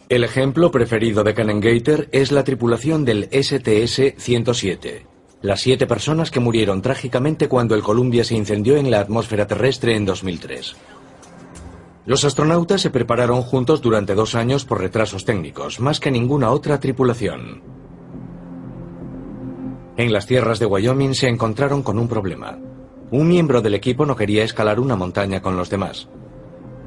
El 0.08 0.24
ejemplo 0.24 0.70
preferido 0.70 1.22
de 1.22 1.34
Gator 1.34 2.08
es 2.10 2.32
la 2.32 2.42
tripulación 2.42 3.04
del 3.04 3.28
STS-107, 3.28 5.02
las 5.42 5.60
siete 5.60 5.86
personas 5.86 6.30
que 6.30 6.40
murieron 6.40 6.80
trágicamente 6.80 7.48
cuando 7.48 7.74
el 7.74 7.82
Columbia 7.82 8.24
se 8.24 8.34
incendió 8.34 8.78
en 8.78 8.90
la 8.90 9.00
atmósfera 9.00 9.46
terrestre 9.46 9.94
en 9.94 10.06
2003. 10.06 10.74
Los 12.08 12.24
astronautas 12.24 12.80
se 12.80 12.88
prepararon 12.88 13.42
juntos 13.42 13.82
durante 13.82 14.14
dos 14.14 14.34
años 14.34 14.64
por 14.64 14.80
retrasos 14.80 15.26
técnicos, 15.26 15.78
más 15.78 16.00
que 16.00 16.10
ninguna 16.10 16.48
otra 16.48 16.80
tripulación. 16.80 17.60
En 19.98 20.10
las 20.10 20.26
tierras 20.26 20.58
de 20.58 20.64
Wyoming 20.64 21.14
se 21.14 21.28
encontraron 21.28 21.82
con 21.82 21.98
un 21.98 22.08
problema. 22.08 22.58
Un 23.10 23.28
miembro 23.28 23.60
del 23.60 23.74
equipo 23.74 24.06
no 24.06 24.16
quería 24.16 24.42
escalar 24.42 24.80
una 24.80 24.96
montaña 24.96 25.42
con 25.42 25.58
los 25.58 25.68
demás. 25.68 26.08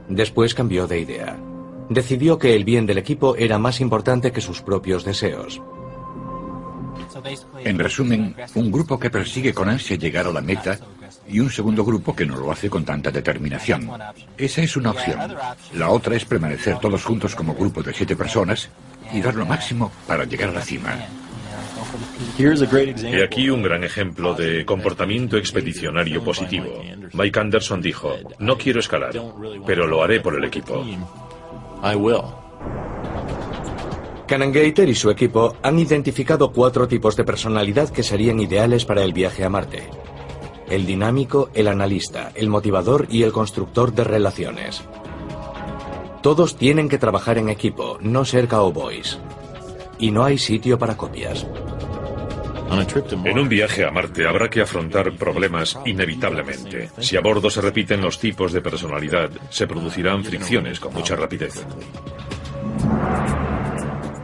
Después 0.09 0.55
cambió 0.55 0.87
de 0.87 1.01
idea. 1.01 1.37
Decidió 1.87 2.39
que 2.39 2.55
el 2.55 2.63
bien 2.63 2.87
del 2.87 2.97
equipo 2.97 3.35
era 3.35 3.59
más 3.59 3.79
importante 3.79 4.31
que 4.31 4.41
sus 4.41 4.63
propios 4.63 5.05
deseos. 5.05 5.61
En 7.63 7.77
resumen, 7.77 8.35
un 8.55 8.71
grupo 8.71 8.97
que 8.97 9.11
persigue 9.11 9.53
con 9.53 9.69
ansia 9.69 9.97
llegar 9.97 10.25
a 10.25 10.31
la 10.31 10.41
meta 10.41 10.79
y 11.31 11.39
un 11.39 11.49
segundo 11.49 11.83
grupo 11.83 12.15
que 12.15 12.25
no 12.25 12.35
lo 12.35 12.51
hace 12.51 12.69
con 12.69 12.83
tanta 12.83 13.09
determinación. 13.11 13.89
Esa 14.37 14.61
es 14.61 14.75
una 14.75 14.91
opción. 14.91 15.19
La 15.73 15.89
otra 15.89 16.15
es 16.15 16.25
permanecer 16.25 16.77
todos 16.79 17.03
juntos 17.03 17.35
como 17.35 17.55
grupo 17.55 17.81
de 17.81 17.93
siete 17.93 18.15
personas 18.15 18.69
y 19.13 19.21
dar 19.21 19.35
lo 19.35 19.45
máximo 19.45 19.91
para 20.07 20.25
llegar 20.25 20.49
a 20.49 20.53
la 20.53 20.61
cima. 20.61 20.95
Y 22.37 23.21
aquí 23.21 23.49
un 23.49 23.63
gran 23.63 23.83
ejemplo 23.83 24.33
de 24.33 24.65
comportamiento 24.65 25.37
expedicionario 25.37 26.23
positivo. 26.23 26.81
Mike 27.13 27.39
Anderson 27.39 27.81
dijo, 27.81 28.15
no 28.39 28.57
quiero 28.57 28.79
escalar, 28.79 29.13
pero 29.65 29.87
lo 29.87 30.03
haré 30.03 30.19
por 30.19 30.35
el 30.35 30.43
equipo. 30.43 30.85
Gator 34.51 34.87
y 34.87 34.95
su 34.95 35.09
equipo 35.09 35.57
han 35.61 35.77
identificado 35.77 36.53
cuatro 36.53 36.87
tipos 36.87 37.17
de 37.17 37.25
personalidad 37.25 37.89
que 37.89 38.03
serían 38.03 38.39
ideales 38.39 38.85
para 38.85 39.03
el 39.03 39.11
viaje 39.11 39.43
a 39.43 39.49
Marte. 39.49 39.89
El 40.71 40.85
dinámico, 40.85 41.49
el 41.53 41.67
analista, 41.67 42.31
el 42.33 42.47
motivador 42.47 43.05
y 43.09 43.23
el 43.23 43.33
constructor 43.33 43.93
de 43.93 44.05
relaciones. 44.05 44.81
Todos 46.23 46.55
tienen 46.55 46.87
que 46.87 46.97
trabajar 46.97 47.37
en 47.37 47.49
equipo, 47.49 47.97
no 47.99 48.23
ser 48.23 48.47
cowboys. 48.47 49.19
Y 49.99 50.11
no 50.11 50.23
hay 50.23 50.37
sitio 50.37 50.79
para 50.79 50.95
copias. 50.95 51.45
En 53.25 53.37
un 53.37 53.49
viaje 53.49 53.83
a 53.83 53.91
Marte 53.91 54.25
habrá 54.25 54.49
que 54.49 54.61
afrontar 54.61 55.13
problemas 55.17 55.77
inevitablemente. 55.85 56.89
Si 56.99 57.17
a 57.17 57.21
bordo 57.21 57.49
se 57.49 57.59
repiten 57.59 58.01
los 58.01 58.17
tipos 58.17 58.53
de 58.53 58.61
personalidad, 58.61 59.29
se 59.49 59.67
producirán 59.67 60.23
fricciones 60.23 60.79
con 60.79 60.93
mucha 60.93 61.17
rapidez. 61.17 61.65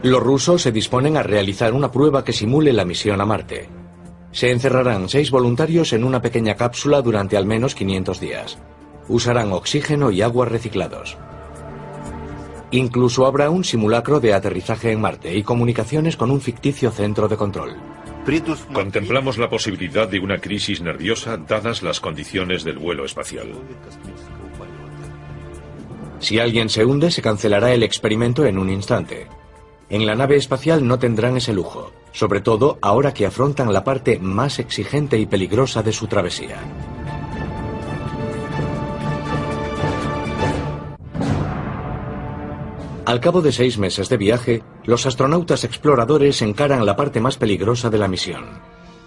Los 0.02 0.22
rusos 0.22 0.62
se 0.62 0.72
disponen 0.72 1.18
a 1.18 1.22
realizar 1.22 1.74
una 1.74 1.92
prueba 1.92 2.24
que 2.24 2.32
simule 2.32 2.72
la 2.72 2.86
misión 2.86 3.20
a 3.20 3.26
Marte. 3.26 3.77
Se 4.32 4.50
encerrarán 4.50 5.08
seis 5.08 5.30
voluntarios 5.30 5.92
en 5.92 6.04
una 6.04 6.20
pequeña 6.20 6.54
cápsula 6.54 7.02
durante 7.02 7.36
al 7.36 7.46
menos 7.46 7.74
500 7.74 8.20
días. 8.20 8.58
Usarán 9.08 9.52
oxígeno 9.52 10.10
y 10.10 10.22
agua 10.22 10.46
reciclados. 10.46 11.16
Incluso 12.70 13.24
habrá 13.24 13.48
un 13.48 13.64
simulacro 13.64 14.20
de 14.20 14.34
aterrizaje 14.34 14.92
en 14.92 15.00
Marte 15.00 15.34
y 15.34 15.42
comunicaciones 15.42 16.16
con 16.16 16.30
un 16.30 16.40
ficticio 16.40 16.90
centro 16.90 17.26
de 17.26 17.36
control. 17.36 17.76
Contemplamos 18.74 19.38
la 19.38 19.48
posibilidad 19.48 20.06
de 20.06 20.20
una 20.20 20.38
crisis 20.38 20.82
nerviosa 20.82 21.38
dadas 21.38 21.82
las 21.82 21.98
condiciones 21.98 22.62
del 22.62 22.78
vuelo 22.78 23.06
espacial. 23.06 23.54
Si 26.20 26.38
alguien 26.38 26.68
se 26.68 26.84
hunde, 26.84 27.10
se 27.10 27.22
cancelará 27.22 27.72
el 27.72 27.82
experimento 27.82 28.44
en 28.44 28.58
un 28.58 28.68
instante. 28.68 29.28
En 29.88 30.04
la 30.04 30.14
nave 30.14 30.36
espacial 30.36 30.86
no 30.86 30.98
tendrán 30.98 31.38
ese 31.38 31.54
lujo, 31.54 31.90
sobre 32.12 32.40
todo 32.40 32.78
ahora 32.82 33.14
que 33.14 33.26
afrontan 33.26 33.72
la 33.72 33.84
parte 33.84 34.18
más 34.18 34.58
exigente 34.58 35.18
y 35.18 35.26
peligrosa 35.26 35.82
de 35.82 35.92
su 35.92 36.06
travesía. 36.06 36.58
Al 43.08 43.20
cabo 43.20 43.40
de 43.40 43.52
seis 43.52 43.78
meses 43.78 44.10
de 44.10 44.18
viaje, 44.18 44.62
los 44.84 45.06
astronautas 45.06 45.64
exploradores 45.64 46.42
encaran 46.42 46.84
la 46.84 46.94
parte 46.94 47.20
más 47.20 47.38
peligrosa 47.38 47.88
de 47.88 47.96
la 47.96 48.06
misión. 48.06 48.44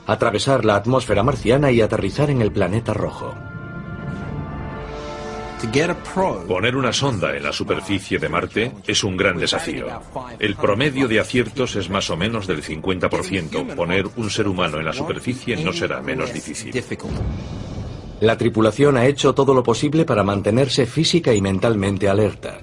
Atravesar 0.07 0.65
la 0.65 0.75
atmósfera 0.75 1.21
marciana 1.21 1.69
y 1.69 1.81
aterrizar 1.81 2.31
en 2.31 2.41
el 2.41 2.51
planeta 2.51 2.93
rojo. 2.93 3.35
Poner 6.47 6.75
una 6.75 6.91
sonda 6.91 7.35
en 7.35 7.43
la 7.43 7.53
superficie 7.53 8.17
de 8.17 8.29
Marte 8.29 8.71
es 8.87 9.03
un 9.03 9.15
gran 9.15 9.37
desafío. 9.37 9.85
El 10.39 10.55
promedio 10.55 11.07
de 11.07 11.19
aciertos 11.19 11.75
es 11.75 11.89
más 11.89 12.09
o 12.09 12.17
menos 12.17 12.47
del 12.47 12.63
50%. 12.63 13.75
Poner 13.75 14.07
un 14.15 14.29
ser 14.29 14.47
humano 14.47 14.79
en 14.79 14.85
la 14.85 14.93
superficie 14.93 15.55
no 15.63 15.71
será 15.71 16.01
menos 16.01 16.33
difícil. 16.33 16.73
La 18.21 18.37
tripulación 18.37 18.97
ha 18.97 19.05
hecho 19.05 19.33
todo 19.33 19.53
lo 19.53 19.63
posible 19.63 20.03
para 20.03 20.23
mantenerse 20.23 20.85
física 20.85 21.33
y 21.33 21.41
mentalmente 21.41 22.09
alerta. 22.09 22.61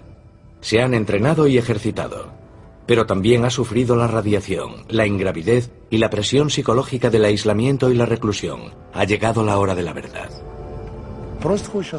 Se 0.60 0.80
han 0.80 0.92
entrenado 0.94 1.46
y 1.46 1.56
ejercitado, 1.56 2.32
pero 2.86 3.06
también 3.06 3.44
ha 3.44 3.50
sufrido 3.50 3.94
la 3.96 4.08
radiación, 4.08 4.86
la 4.88 5.06
ingravidez 5.06 5.70
y 5.88 5.98
la 5.98 6.10
presión 6.10 6.50
psicológica 6.50 7.10
del 7.10 7.24
aislamiento 7.24 7.90
y 7.90 7.94
la 7.94 8.06
reclusión. 8.06 8.74
Ha 8.92 9.04
llegado 9.04 9.44
la 9.44 9.58
hora 9.58 9.74
de 9.74 9.82
la 9.82 9.92
verdad. 9.92 10.30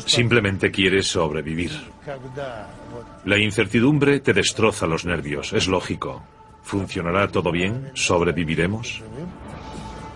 Simplemente 0.05 0.71
quieres 0.71 1.07
sobrevivir. 1.07 1.71
La 3.25 3.37
incertidumbre 3.37 4.19
te 4.19 4.33
destroza 4.33 4.85
los 4.87 5.05
nervios, 5.05 5.53
es 5.53 5.67
lógico. 5.67 6.21
¿Funcionará 6.61 7.27
todo 7.27 7.51
bien? 7.51 7.91
¿Sobreviviremos? 7.93 9.01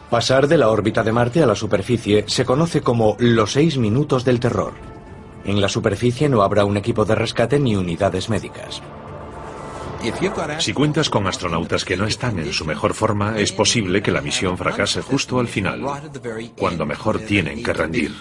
Pasar 0.09 0.47
de 0.47 0.57
la 0.57 0.69
órbita 0.69 1.01
de 1.03 1.11
Marte 1.11 1.41
a 1.41 1.47
la 1.47 1.55
superficie 1.55 2.25
se 2.27 2.45
conoce 2.45 2.81
como 2.81 3.15
los 3.19 3.53
seis 3.53 3.77
minutos 3.77 4.23
del 4.23 4.39
terror. 4.39 4.73
En 5.45 5.59
la 5.59 5.67
superficie 5.67 6.29
no 6.29 6.43
habrá 6.43 6.65
un 6.65 6.77
equipo 6.77 7.03
de 7.03 7.15
rescate 7.15 7.59
ni 7.59 7.75
unidades 7.75 8.29
médicas. 8.29 8.81
Si 10.59 10.73
cuentas 10.73 11.09
con 11.09 11.27
astronautas 11.27 11.85
que 11.85 11.95
no 11.95 12.05
están 12.05 12.37
en 12.39 12.51
su 12.51 12.65
mejor 12.65 12.93
forma, 12.93 13.37
es 13.39 13.51
posible 13.53 14.01
que 14.01 14.11
la 14.11 14.21
misión 14.21 14.57
fracase 14.57 15.01
justo 15.01 15.39
al 15.39 15.47
final, 15.47 15.81
cuando 16.57 16.85
mejor 16.85 17.19
tienen 17.19 17.63
que 17.63 17.73
rendir. 17.73 18.11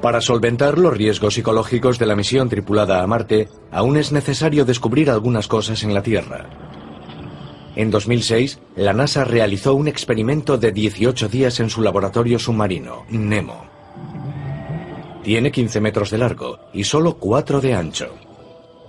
Para 0.00 0.20
solventar 0.20 0.78
los 0.78 0.96
riesgos 0.96 1.34
psicológicos 1.34 1.98
de 1.98 2.06
la 2.06 2.14
misión 2.14 2.48
tripulada 2.48 3.02
a 3.02 3.06
Marte, 3.06 3.48
aún 3.72 3.96
es 3.96 4.12
necesario 4.12 4.64
descubrir 4.64 5.10
algunas 5.10 5.48
cosas 5.48 5.82
en 5.82 5.94
la 5.94 6.02
Tierra. 6.02 6.48
En 7.74 7.90
2006, 7.90 8.60
la 8.76 8.92
NASA 8.92 9.24
realizó 9.24 9.74
un 9.74 9.88
experimento 9.88 10.58
de 10.58 10.70
18 10.70 11.28
días 11.28 11.58
en 11.58 11.70
su 11.70 11.82
laboratorio 11.82 12.38
submarino, 12.38 13.04
NEMO. 13.08 13.64
Tiene 15.24 15.50
15 15.50 15.80
metros 15.80 16.10
de 16.10 16.18
largo 16.18 16.60
y 16.72 16.84
solo 16.84 17.16
4 17.16 17.60
de 17.60 17.74
ancho. 17.74 18.14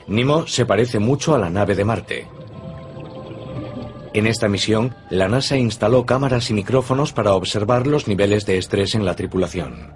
Nemo 0.08 0.46
se 0.46 0.66
parece 0.66 1.00
mucho 1.00 1.34
a 1.34 1.40
la 1.40 1.50
nave 1.50 1.76
de 1.76 1.84
Marte. 1.84 2.28
En 4.14 4.28
esta 4.28 4.48
misión, 4.48 4.96
la 5.10 5.28
NASA 5.28 5.58
instaló 5.58 6.06
cámaras 6.06 6.50
y 6.50 6.54
micrófonos 6.54 7.12
para 7.12 7.34
observar 7.34 7.86
los 7.88 8.08
niveles 8.08 8.46
de 8.46 8.58
estrés 8.58 8.96
en 8.96 9.04
la 9.04 9.16
tripulación. 9.16 9.94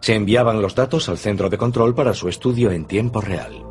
Se 0.00 0.14
enviaban 0.14 0.62
los 0.62 0.74
datos 0.74 1.08
al 1.08 1.18
centro 1.18 1.48
de 1.48 1.58
control 1.58 1.94
para 1.94 2.14
su 2.14 2.28
estudio 2.28 2.70
en 2.70 2.86
tiempo 2.86 3.20
real. 3.20 3.62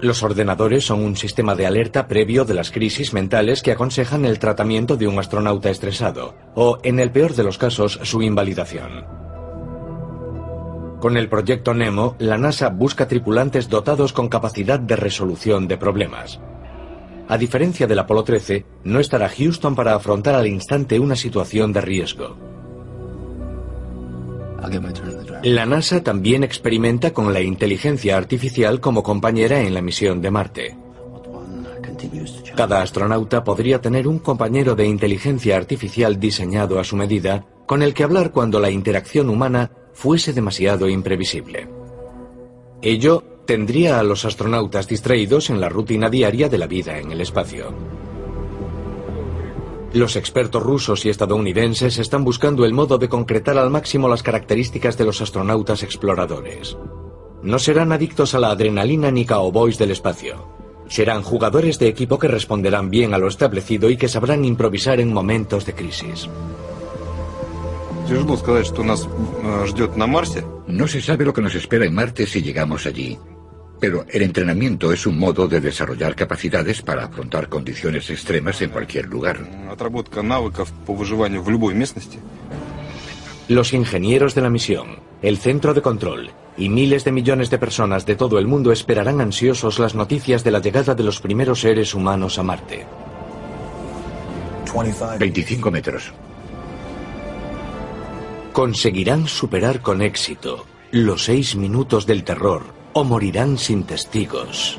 Los 0.00 0.22
ordenadores 0.22 0.84
son 0.84 1.02
un 1.02 1.16
sistema 1.16 1.54
de 1.54 1.66
alerta 1.66 2.08
previo 2.08 2.44
de 2.44 2.54
las 2.54 2.70
crisis 2.70 3.12
mentales 3.12 3.62
que 3.62 3.72
aconsejan 3.72 4.24
el 4.24 4.38
tratamiento 4.38 4.96
de 4.96 5.06
un 5.06 5.18
astronauta 5.18 5.70
estresado, 5.70 6.34
o, 6.54 6.78
en 6.82 7.00
el 7.00 7.10
peor 7.10 7.34
de 7.34 7.44
los 7.44 7.58
casos, 7.58 8.00
su 8.02 8.22
invalidación. 8.22 9.23
Con 11.04 11.18
el 11.18 11.28
proyecto 11.28 11.74
Nemo, 11.74 12.16
la 12.18 12.38
NASA 12.38 12.70
busca 12.70 13.06
tripulantes 13.06 13.68
dotados 13.68 14.14
con 14.14 14.30
capacidad 14.30 14.80
de 14.80 14.96
resolución 14.96 15.68
de 15.68 15.76
problemas. 15.76 16.40
A 17.28 17.36
diferencia 17.36 17.86
del 17.86 17.98
Apolo 17.98 18.24
13, 18.24 18.64
no 18.84 19.00
estará 19.00 19.28
Houston 19.28 19.74
para 19.74 19.94
afrontar 19.94 20.34
al 20.34 20.46
instante 20.46 20.98
una 20.98 21.14
situación 21.14 21.74
de 21.74 21.82
riesgo. 21.82 22.38
La 25.42 25.66
NASA 25.66 26.02
también 26.02 26.42
experimenta 26.42 27.12
con 27.12 27.34
la 27.34 27.42
inteligencia 27.42 28.16
artificial 28.16 28.80
como 28.80 29.02
compañera 29.02 29.60
en 29.60 29.74
la 29.74 29.82
misión 29.82 30.22
de 30.22 30.30
Marte. 30.30 30.78
Cada 32.56 32.80
astronauta 32.80 33.44
podría 33.44 33.78
tener 33.78 34.08
un 34.08 34.20
compañero 34.20 34.74
de 34.74 34.86
inteligencia 34.86 35.58
artificial 35.58 36.18
diseñado 36.18 36.80
a 36.80 36.84
su 36.84 36.96
medida, 36.96 37.44
con 37.66 37.82
el 37.82 37.92
que 37.92 38.04
hablar 38.04 38.30
cuando 38.30 38.58
la 38.58 38.70
interacción 38.70 39.28
humana 39.28 39.70
fuese 39.94 40.32
demasiado 40.32 40.88
imprevisible. 40.88 41.68
Ello 42.82 43.22
tendría 43.46 43.98
a 43.98 44.02
los 44.02 44.24
astronautas 44.24 44.88
distraídos 44.88 45.48
en 45.48 45.60
la 45.60 45.68
rutina 45.68 46.10
diaria 46.10 46.48
de 46.48 46.58
la 46.58 46.66
vida 46.66 46.98
en 46.98 47.12
el 47.12 47.20
espacio. 47.20 47.72
Los 49.94 50.16
expertos 50.16 50.62
rusos 50.62 51.06
y 51.06 51.08
estadounidenses 51.08 51.98
están 51.98 52.24
buscando 52.24 52.64
el 52.64 52.72
modo 52.72 52.98
de 52.98 53.08
concretar 53.08 53.56
al 53.58 53.70
máximo 53.70 54.08
las 54.08 54.24
características 54.24 54.98
de 54.98 55.04
los 55.04 55.20
astronautas 55.20 55.84
exploradores. 55.84 56.76
No 57.42 57.58
serán 57.58 57.92
adictos 57.92 58.34
a 58.34 58.40
la 58.40 58.50
adrenalina 58.50 59.10
ni 59.12 59.24
cowboys 59.24 59.78
del 59.78 59.92
espacio. 59.92 60.48
Serán 60.88 61.22
jugadores 61.22 61.78
de 61.78 61.88
equipo 61.88 62.18
que 62.18 62.28
responderán 62.28 62.90
bien 62.90 63.14
a 63.14 63.18
lo 63.18 63.28
establecido 63.28 63.88
y 63.88 63.96
que 63.96 64.08
sabrán 64.08 64.44
improvisar 64.44 64.98
en 64.98 65.12
momentos 65.12 65.64
de 65.64 65.74
crisis. 65.74 66.28
No 70.66 70.86
se 70.86 71.00
sabe 71.00 71.24
lo 71.24 71.32
que 71.32 71.40
nos 71.40 71.54
espera 71.54 71.86
en 71.86 71.94
Marte 71.94 72.26
si 72.26 72.42
llegamos 72.42 72.86
allí. 72.86 73.18
Pero 73.80 74.04
el 74.08 74.22
entrenamiento 74.22 74.92
es 74.92 75.06
un 75.06 75.18
modo 75.18 75.48
de 75.48 75.60
desarrollar 75.60 76.14
capacidades 76.14 76.82
para 76.82 77.04
afrontar 77.04 77.48
condiciones 77.48 78.08
extremas 78.10 78.60
en 78.62 78.70
cualquier 78.70 79.06
lugar. 79.06 79.38
Los 83.48 83.72
ingenieros 83.72 84.34
de 84.34 84.42
la 84.42 84.50
misión, 84.50 84.98
el 85.22 85.38
centro 85.38 85.74
de 85.74 85.82
control 85.82 86.30
y 86.56 86.68
miles 86.68 87.04
de 87.04 87.12
millones 87.12 87.50
de 87.50 87.58
personas 87.58 88.06
de 88.06 88.16
todo 88.16 88.38
el 88.38 88.46
mundo 88.46 88.70
esperarán 88.70 89.20
ansiosos 89.20 89.78
las 89.78 89.94
noticias 89.94 90.44
de 90.44 90.50
la 90.50 90.60
llegada 90.60 90.94
de 90.94 91.02
los 91.02 91.20
primeros 91.20 91.60
seres 91.60 91.94
humanos 91.94 92.38
a 92.38 92.42
Marte. 92.42 92.86
25 95.18 95.70
metros. 95.70 96.12
Conseguirán 98.54 99.26
superar 99.26 99.80
con 99.80 100.00
éxito 100.00 100.64
los 100.92 101.24
seis 101.24 101.56
minutos 101.56 102.06
del 102.06 102.22
terror 102.22 102.62
o 102.92 103.02
morirán 103.02 103.58
sin 103.58 103.82
testigos. 103.82 104.78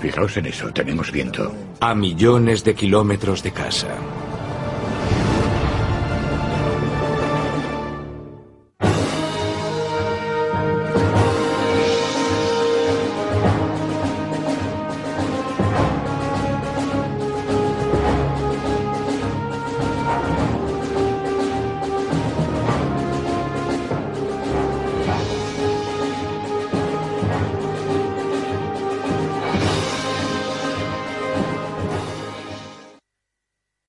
Fijaos 0.00 0.38
en 0.38 0.46
eso, 0.46 0.72
tenemos 0.72 1.12
viento. 1.12 1.52
A 1.80 1.94
millones 1.94 2.64
de 2.64 2.74
kilómetros 2.74 3.42
de 3.42 3.52
casa. 3.52 3.88